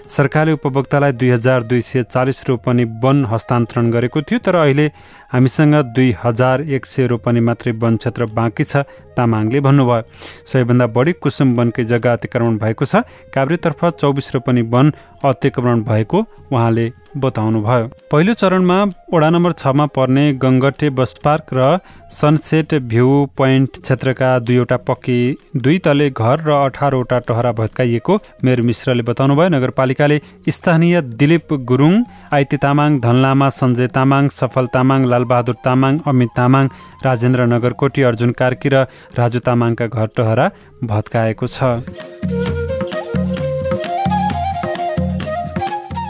सरकारले 0.08 0.52
उपभोक्तालाई 0.54 1.12
दुई 1.12 1.30
हजार 1.30 1.64
दुई 1.68 1.82
सय 1.82 2.04
चालिस 2.04 2.48
रोपनी 2.50 2.84
वन 3.04 3.26
हस्तान्तरण 3.26 3.90
गरेको 3.92 4.22
थियो 4.22 4.40
तर 4.40 4.56
अहिले 4.56 4.88
हामीसँग 5.32 5.76
दुई 5.96 6.16
हजार 6.24 6.62
एक 6.62 6.86
सय 6.86 7.08
रोपनी 7.08 7.40
मात्रै 7.48 7.72
वन 7.82 7.98
क्षेत्र 7.98 8.26
बाँकी 8.32 8.64
छ 8.64 8.84
तामाङले 9.18 9.60
भन्नुभयो। 9.60 10.08
सबैभन्दा 10.46 10.86
बढी 10.96 11.14
कुसुम 11.20 11.54
वनकै 11.58 11.84
जग्गा 11.84 12.14
अतिक्रमण 12.14 12.58
भएको 12.64 12.86
छ। 12.86 13.02
काभ्रेतर्फ 13.34 13.86
चौबिस 14.00 14.34
रोपनी 14.36 14.62
वन 14.74 14.92
अतिक्रमण 15.26 15.82
भएको 15.84 16.26
उहाँले 16.52 16.86
बताउनुभयो। 17.18 17.86
पहिलो 18.12 18.34
चरणमा 18.34 18.78
वडा 19.14 19.30
नम्बर 19.30 19.52
छमा 19.62 19.86
पर्ने 19.92 20.26
गङ्गटे 20.38 20.90
बस 20.94 21.14
पार्क 21.24 21.54
र 21.54 21.80
सनसेट 22.08 22.74
भ्यू 22.88 23.08
पोइन्ट 23.38 23.82
क्षेत्रका 23.82 24.30
दुईवटा 24.40 24.78
पक्की 24.88 25.20
दुई 25.58 25.78
तले 25.86 26.10
घर 26.10 26.46
र 26.48 26.52
अठारवटा 26.68 27.18
टहरा 27.28 27.52
भत्काइएको 27.52 28.20
मेयर 28.46 28.62
मिश्रले 28.62 29.04
बताउनुभयो। 29.10 29.50
नगरपालिकाले 29.50 30.22
स्थानीय 30.50 31.02
दिलीप 31.20 31.54
गुरुङ 31.68 31.94
आइती 32.38 32.58
तामाङ 32.64 33.00
धनलामा 33.02 33.50
सञ्जय 33.60 33.88
तामाङ 33.98 34.30
सफल 34.32 34.66
तामाङ 34.76 35.10
लालबहादुर 35.18 35.58
तामाङ 35.66 36.00
अमित 36.08 36.32
तामाङ 36.38 36.66
राजेन्द्र 37.04 37.46
नगरकोटी 37.54 38.02
अर्जुन 38.10 38.32
कार्की 38.38 38.70
र 38.70 38.86
राजु 39.18 39.40
तामाङका 39.48 39.86
घर 39.90 40.08
टहरा 40.18 40.46
भत्काएको 40.86 41.48
छ। 41.48 41.58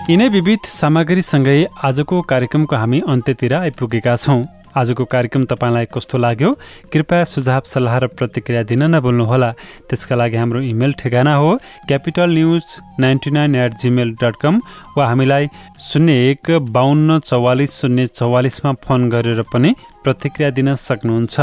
यिनै 0.10 0.28
विविध 0.36 0.67
सामग्रीसँगै 0.72 1.58
आजको 1.88 2.22
कार्यक्रमको 2.30 2.76
हामी 2.76 3.00
अन्त्यतिर 3.13 3.54
आइपुगेका 3.56 4.15
छौँ। 4.15 4.39
आजको 4.78 5.06
कार्यक्रम 5.06 5.46
तपाईँलाई 5.50 5.86
कस्तो 5.94 6.18
लाग्यो? 6.18 6.50
कृपया 6.94 7.24
सुझाव 7.26 7.62
सल्लाह 7.66 7.98
र 7.98 8.08
प्रतिक्रिया 8.13 8.63
दिन 8.63 8.84
नभुल्नुहोला। 8.96 9.52
त्यसका 9.90 10.16
लागि 10.16 10.38
हाम्रो 10.38 10.62
इमेल 10.70 10.94
ठेगाना 11.02 11.34
हो 11.34 11.50
Capital 11.88 12.30
news 12.30 12.66
ninety 13.00 13.32
nine 13.32 13.56
eight 13.56 13.74
Gmail 13.82 14.13
dot 14.22 14.36
com 14.42 14.62
वा 14.98 15.06
हामीलाई 15.08 15.48
शून्य 15.82 16.13
एक 16.30 16.52
बाहन्न 16.70 17.20
चौवालिस 17.20 17.72
शून्य 17.82 18.08
चौवालिसमा 18.08 18.72
फोन 18.86 19.10
गरेर 19.10 19.42
पनि 19.54 19.74
प्रतिक्रिया 20.04 20.50
दिन 20.58 20.74
सक्नुहुन्छ। 20.78 21.36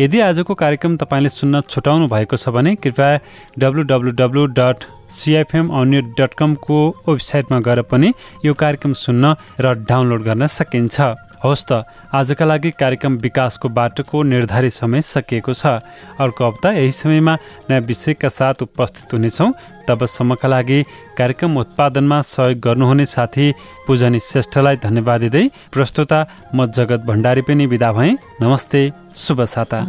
यदि 0.00 0.20
आजको 0.20 0.54
कार्यक्रम 0.54 0.96
तपाईँले 0.96 1.28
सुन्न 1.30 1.60
छुटाउनु 1.70 2.06
भएको 2.08 2.36
छ 2.36 2.48
भने 2.52 2.74
कृपया 2.76 3.10
W 3.58 3.82
W 3.88 4.10
W 4.20 4.46
dot 4.58 4.84
CFM 5.12 5.68
अन्य 5.80 6.00
डट 6.18 6.34
कमको 6.34 6.76
वेबसाइटमा 7.08 7.58
गएर 7.60 7.82
पनि 7.88 8.12
यो 8.44 8.52
कार्यक्रम 8.54 8.92
सुन्न 9.00 9.34
र 9.60 9.74
डाउनलोड 9.88 10.22
गर्न 10.22 10.46
सकिन्छ। 10.48 11.00
हवस् 11.42 11.66
त। 11.68 11.84
आजका 12.14 12.44
लागि 12.44 12.70
कार्यक्रम 12.78 13.16
विकासको 13.18 13.68
बाटोको 13.68 14.22
निर्धारित 14.22 14.72
समय 14.72 15.02
सकिएको 15.02 15.52
छ। 15.52 15.82
अर्को 16.20 16.46
हप्ता 16.46 16.70
यही 16.72 16.92
समयमा 16.92 17.34
नयाँ 17.70 17.80
विषयका 17.82 18.28
साथ 18.28 18.62
उपस्थित 18.62 19.12
हुनेछौँ। 19.12 19.52
तबसम्मका 19.88 20.48
लागि 20.48 20.82
कार्यक्रम 21.18 21.56
उत्पादनमा 21.58 22.20
सहयोग 22.22 22.60
गर्नुहुने 22.60 23.06
साथी 23.06 23.52
पूजनी 23.86 24.20
श्रेष्ठलाई 24.20 24.76
धन्यवाद 24.78 25.20
दिँदै 25.20 25.44
प्रस्तुता 25.72 26.20
म 26.54 26.66
जगत 26.68 27.00
भण्डारी 27.02 27.42
पनि 27.42 27.66
विदा 27.66 27.92
भएँ। 27.92 28.16
नमस्ते 28.40 28.80
शुभ 29.16 29.44
साता। 29.44 29.80